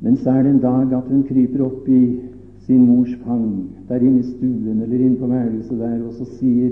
Men 0.00 0.16
så 0.16 0.30
er 0.30 0.42
det 0.42 0.54
en 0.54 0.64
dag 0.64 0.92
at 0.96 1.08
hun 1.08 1.22
kryper 1.28 1.64
opp 1.64 1.88
i 1.88 2.29
sin 2.70 2.86
mors 2.86 3.10
fang 3.24 3.66
der 3.88 3.98
inne 3.98 4.20
i 4.20 4.22
stuen 4.22 4.82
eller 4.82 5.00
inne 5.00 5.16
på 5.16 5.26
værelset 5.26 5.78
der, 5.78 6.06
og 6.06 6.12
så 6.14 6.24
sier 6.38 6.70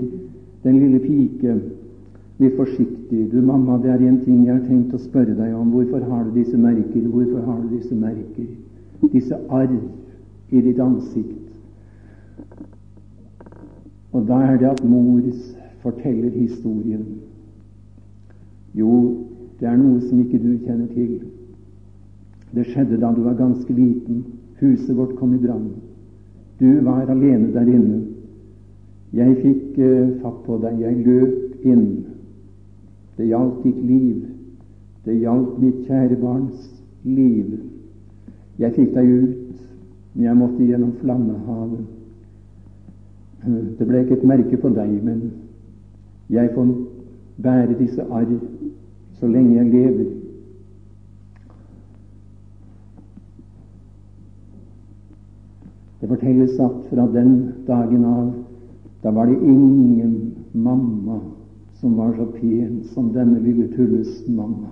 den 0.63 0.79
lille 0.79 0.99
pike 1.03 1.55
litt 2.39 2.55
forsiktig 2.55 3.25
Du, 3.31 3.41
mamma, 3.41 3.75
det 3.83 3.91
er 3.91 4.05
en 4.07 4.21
ting 4.23 4.45
jeg 4.45 4.53
har 4.53 4.63
tenkt 4.63 4.93
å 4.95 4.99
spørre 5.01 5.33
deg 5.35 5.51
om. 5.57 5.71
Hvorfor 5.73 6.03
har 6.07 6.23
du 6.23 6.37
disse 6.37 6.55
merker? 6.55 7.07
Hvorfor 7.09 7.41
har 7.41 7.57
du 7.63 7.73
disse 7.73 7.95
merker? 7.95 8.45
Disse 9.11 9.39
arr 9.49 9.73
i 9.73 10.61
ditt 10.61 10.79
ansikt. 10.79 11.49
Og 14.13 14.27
da 14.29 14.39
er 14.45 14.61
det 14.61 14.69
at 14.69 14.85
mor 14.85 15.25
forteller 15.81 16.29
historien. 16.37 17.03
Jo, 18.77 18.93
det 19.59 19.67
er 19.67 19.75
noe 19.81 19.99
som 20.05 20.21
ikke 20.21 20.39
du 20.39 20.53
kjenner 20.63 20.87
til. 20.93 21.17
Det 22.53 22.69
skjedde 22.69 23.01
da 23.01 23.11
du 23.11 23.25
var 23.25 23.41
ganske 23.41 23.73
liten. 23.73 24.23
Huset 24.61 24.95
vårt 24.95 25.17
kom 25.17 25.33
i 25.33 25.41
brann. 25.41 25.71
Du 26.59 26.81
var 26.85 27.07
alene 27.07 27.53
der 27.53 27.67
inne. 27.67 28.01
Jeg 29.13 29.37
fikk 29.41 29.77
uh, 29.79 30.09
fatt 30.21 30.41
på 30.45 30.57
deg. 30.61 30.81
Jeg 30.83 31.03
løp 31.05 31.65
inn. 31.65 31.85
Det 33.17 33.27
gjaldt 33.27 33.63
ditt 33.63 33.79
liv. 33.83 34.25
Det 35.05 35.15
gjaldt 35.21 35.59
mitt 35.61 35.85
kjære 35.87 36.19
barns 36.21 36.67
liv. 37.07 37.55
Jeg 38.59 38.75
fikk 38.75 38.93
deg 38.93 39.07
ut, 39.07 39.55
men 40.13 40.25
jeg 40.25 40.37
måtte 40.37 40.67
gjennom 40.67 40.93
flammehavet. 40.99 41.87
Det 43.79 43.87
ble 43.87 44.03
ikke 44.03 44.17
et 44.19 44.27
merke 44.27 44.57
på 44.59 44.71
deg, 44.75 44.97
men 45.03 45.29
jeg 46.29 46.51
får 46.55 46.73
bære 47.39 47.77
disse 47.79 48.03
arr 48.11 48.33
så 49.19 49.27
lenge 49.27 49.55
jeg 49.55 49.71
lever. 49.71 50.09
Det 56.09 56.17
fortelles 56.17 56.59
at 56.59 56.77
fra 56.89 57.03
den 57.13 57.33
dagen 57.67 58.05
av 58.05 58.29
da 59.03 59.11
var 59.11 59.27
det 59.29 59.35
ingen 59.45 60.31
mamma 60.51 61.19
som 61.79 61.97
var 61.97 62.15
så 62.17 62.25
pen 62.25 62.79
som 62.93 63.11
denne 63.13 63.37
lille 63.39 63.67
Tulles 63.75 64.23
mamma. 64.27 64.71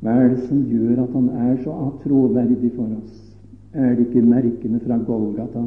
Hva 0.00 0.14
er 0.22 0.30
det 0.32 0.46
som 0.48 0.62
gjør 0.64 1.02
at 1.02 1.12
han 1.12 1.28
er 1.28 1.58
så 1.60 1.74
troverdig 2.00 2.70
for 2.78 2.88
oss? 2.88 3.18
Er 3.76 3.92
det 3.94 4.06
ikke 4.08 4.22
merkene 4.24 4.80
fra 4.86 4.96
Golgata? 5.04 5.66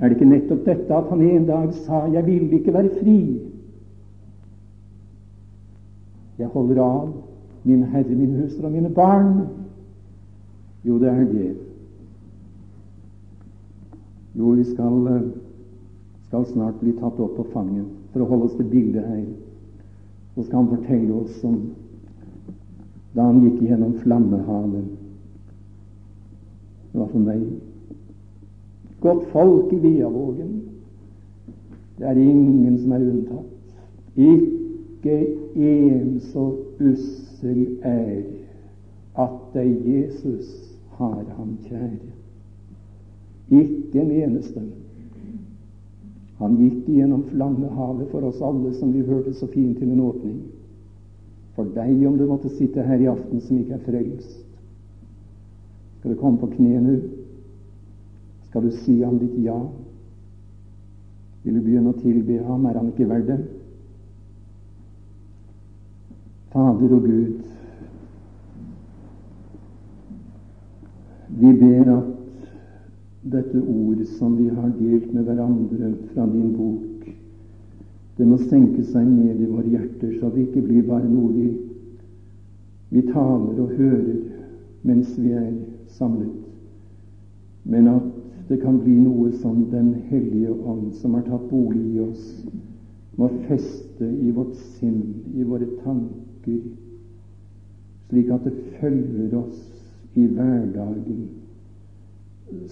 Er 0.00 0.08
det 0.08 0.16
ikke 0.16 0.30
nettopp 0.30 0.64
dette 0.64 0.94
at 0.96 1.10
han 1.12 1.20
en 1.20 1.44
dag 1.46 1.74
sa 1.84 2.06
'Jeg 2.06 2.26
vil 2.26 2.52
ikke 2.52 2.72
være 2.72 2.88
fri'? 2.88 3.40
Jeg 6.38 6.48
holder 6.48 6.82
av 6.82 7.12
min 7.64 7.82
Herre, 7.82 8.14
min 8.14 8.40
hustru 8.40 8.66
og 8.66 8.72
mine 8.72 8.90
barn. 8.90 9.63
Jo, 10.84 10.98
det 10.98 11.08
er 11.08 11.24
det. 11.24 11.56
Jo, 14.34 14.50
vi 14.50 14.64
skal, 14.64 15.06
eh, 15.06 15.22
skal 16.26 16.46
snart 16.46 16.80
bli 16.80 16.92
tatt 16.92 17.20
opp 17.20 17.36
på 17.36 17.46
fanget. 17.52 17.86
For 18.12 18.20
å 18.20 18.28
holde 18.28 18.44
oss 18.44 18.56
til 18.58 18.68
bildet 18.70 19.06
her, 19.06 19.24
så 20.34 20.42
skal 20.42 20.64
han 20.64 20.76
fortelle 20.76 21.14
oss 21.14 21.44
om 21.44 21.60
da 23.14 23.22
han 23.22 23.40
gikk 23.44 23.62
gjennom 23.62 23.94
flammehavet. 24.02 24.84
Det 26.92 27.00
var 27.00 27.08
for 27.12 27.18
meg. 27.18 27.42
Godt 29.00 29.24
folk 29.32 29.72
i 29.72 29.78
Viavågen. 29.78 30.62
Det 31.98 32.06
er 32.06 32.18
ingen 32.18 32.78
som 32.78 32.92
er 32.92 33.06
unntatt. 33.06 33.50
Ikke 34.16 35.16
en 35.54 36.20
så 36.32 36.48
ussel 36.80 37.66
er 37.82 38.22
at 39.14 39.40
det 39.54 39.62
er 39.62 39.90
Jesus 39.90 40.73
har 40.98 41.24
han 41.36 41.56
kjære. 41.66 42.12
Ikke 43.50 44.00
en 44.00 44.10
eneste. 44.10 44.62
Han 46.40 46.56
gikk 46.58 46.88
gjennom 46.90 47.22
flammehavet 47.30 48.10
for 48.10 48.26
oss 48.26 48.42
alle, 48.42 48.72
som 48.78 48.92
vi 48.92 49.04
hørte 49.06 49.34
så 49.34 49.46
fint 49.52 49.78
til 49.78 49.92
en 49.92 50.02
åpning. 50.04 50.40
For 51.54 51.68
deg, 51.76 52.00
om 52.08 52.18
du 52.18 52.26
måtte 52.26 52.50
sitte 52.56 52.82
her 52.82 53.02
i 53.02 53.10
aften 53.10 53.40
som 53.40 53.60
ikke 53.60 53.76
er 53.76 53.84
frelst. 53.86 54.40
Skal 55.98 56.14
du 56.14 56.20
komme 56.20 56.40
på 56.42 56.50
kne 56.56 56.80
nå? 56.82 56.96
Skal 58.48 58.66
du 58.66 58.74
si 58.82 58.98
ham 59.02 59.18
ditt 59.22 59.38
ja? 59.44 59.56
Vil 61.44 61.58
du 61.58 61.62
begynne 61.62 61.92
å 61.94 62.00
tilbe 62.00 62.40
ham? 62.44 62.66
Er 62.66 62.80
han 62.80 62.90
ikke 62.90 63.08
verdt 63.08 63.30
det? 63.30 63.38
Fader 66.54 66.92
og 66.94 67.06
Gud, 67.08 67.53
Vi 71.38 71.52
ber 71.52 71.88
at 71.90 72.10
dette 73.32 73.58
ordet 73.58 74.06
som 74.08 74.36
vi 74.36 74.48
har 74.48 74.70
delt 74.78 75.12
med 75.14 75.24
hverandre 75.26 75.94
fra 76.12 76.26
din 76.30 76.52
bok, 76.56 76.90
Det 78.16 78.26
må 78.30 78.36
senke 78.38 78.84
seg 78.86 79.08
ned 79.10 79.40
i 79.42 79.48
våre 79.50 79.66
hjerter, 79.66 80.12
så 80.20 80.28
det 80.30 80.44
ikke 80.44 80.60
blir 80.62 80.84
bare 80.86 81.08
noe 81.10 81.32
vi, 81.34 81.48
vi 82.94 83.02
taler 83.08 83.58
og 83.58 83.72
hører 83.74 84.20
mens 84.86 85.16
vi 85.18 85.32
er 85.34 85.48
samlet, 85.96 86.36
men 87.64 87.88
at 87.90 88.06
det 88.46 88.60
kan 88.62 88.78
bli 88.84 88.94
noe 89.00 89.32
som 89.40 89.64
Den 89.72 89.94
hellige 90.06 90.52
ånd, 90.52 90.92
som 91.00 91.18
har 91.18 91.26
tatt 91.26 91.50
bolig 91.50 91.96
i 91.96 92.00
oss, 92.04 92.46
må 93.18 93.32
feste 93.48 94.06
i 94.06 94.30
vårt 94.30 94.54
sinn, 94.78 95.02
i 95.34 95.42
våre 95.42 95.66
tanker, 95.82 96.62
slik 98.10 98.30
at 98.30 98.46
det 98.46 98.54
følger 98.78 99.34
oss 99.40 99.73
i 100.14 100.26
hverdagen, 100.26 101.24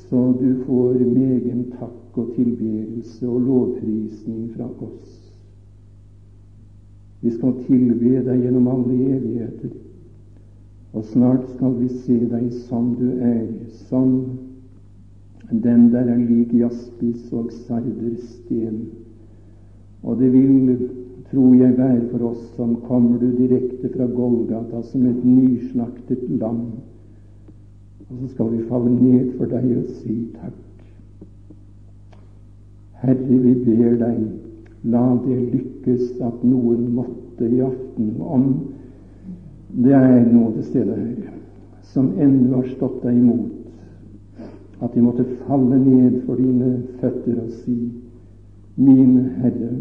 så 0.09 0.34
du 0.40 0.62
får 0.66 1.01
megen 1.01 1.64
takk 1.78 2.18
og 2.20 2.34
tilbedelse 2.36 3.28
og 3.28 3.40
lovprisning 3.49 4.51
fra 4.57 4.68
oss. 4.84 5.18
Vi 7.22 7.30
skal 7.30 7.55
tilbe 7.66 8.20
deg 8.26 8.45
gjennom 8.45 8.68
alle 8.68 8.99
evigheter. 9.16 9.70
Og 10.93 11.05
snart 11.09 11.45
skal 11.55 11.76
vi 11.78 11.88
se 12.05 12.18
deg 12.28 12.49
som 12.66 12.90
du 12.99 13.07
er, 13.24 13.47
som 13.88 14.16
den 15.53 15.86
der 15.93 16.11
er 16.11 16.18
lik 16.20 16.53
jaspis 16.57 17.30
og 17.32 17.53
sardersten. 17.64 18.82
Og 20.03 20.18
det 20.18 20.32
vil, 20.34 20.88
tror 21.30 21.55
jeg, 21.55 21.78
være 21.78 22.09
for 22.11 22.26
oss 22.32 22.43
som 22.57 22.74
kommer 22.88 23.22
du 23.22 23.30
direkte 23.38 23.88
fra 23.95 24.09
Golgata 24.11 24.82
som 24.90 25.07
et 25.07 25.24
nyslaktet 25.24 26.26
lam. 26.40 26.66
Og 28.12 28.18
så 28.20 28.34
skal 28.34 28.52
vi 28.52 28.68
falle 28.68 28.92
ned 28.92 29.32
for 29.38 29.48
deg 29.48 29.64
og 29.78 29.88
si 30.02 30.18
takk. 30.36 30.58
Herre, 33.02 33.38
vi 33.42 33.54
ber 33.64 33.96
deg 33.98 34.22
La 34.92 35.02
det 35.24 35.36
lykkes 35.52 36.20
at 36.26 36.40
noen 36.42 36.88
måtte 36.96 37.46
i 37.46 37.60
aften, 37.62 38.16
om 38.18 38.48
det 39.72 39.94
er 39.94 40.24
noe 40.26 40.50
til 40.56 40.64
stede 40.66 40.96
her 40.98 41.30
som 41.92 42.08
ennå 42.18 42.56
har 42.56 42.70
stått 42.72 42.98
deg 43.04 43.14
imot, 43.20 43.52
at 44.82 44.94
de 44.94 45.04
måtte 45.04 45.26
falle 45.46 45.78
ned 45.78 46.18
for 46.26 46.40
dine 46.40 46.80
føtter 47.00 47.38
og 47.44 47.50
si, 47.62 47.78
Min 48.74 49.18
Herre 49.38 49.74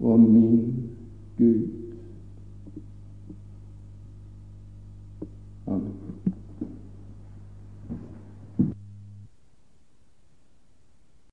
og 0.00 0.20
min 0.22 0.60
Gud. 1.36 1.79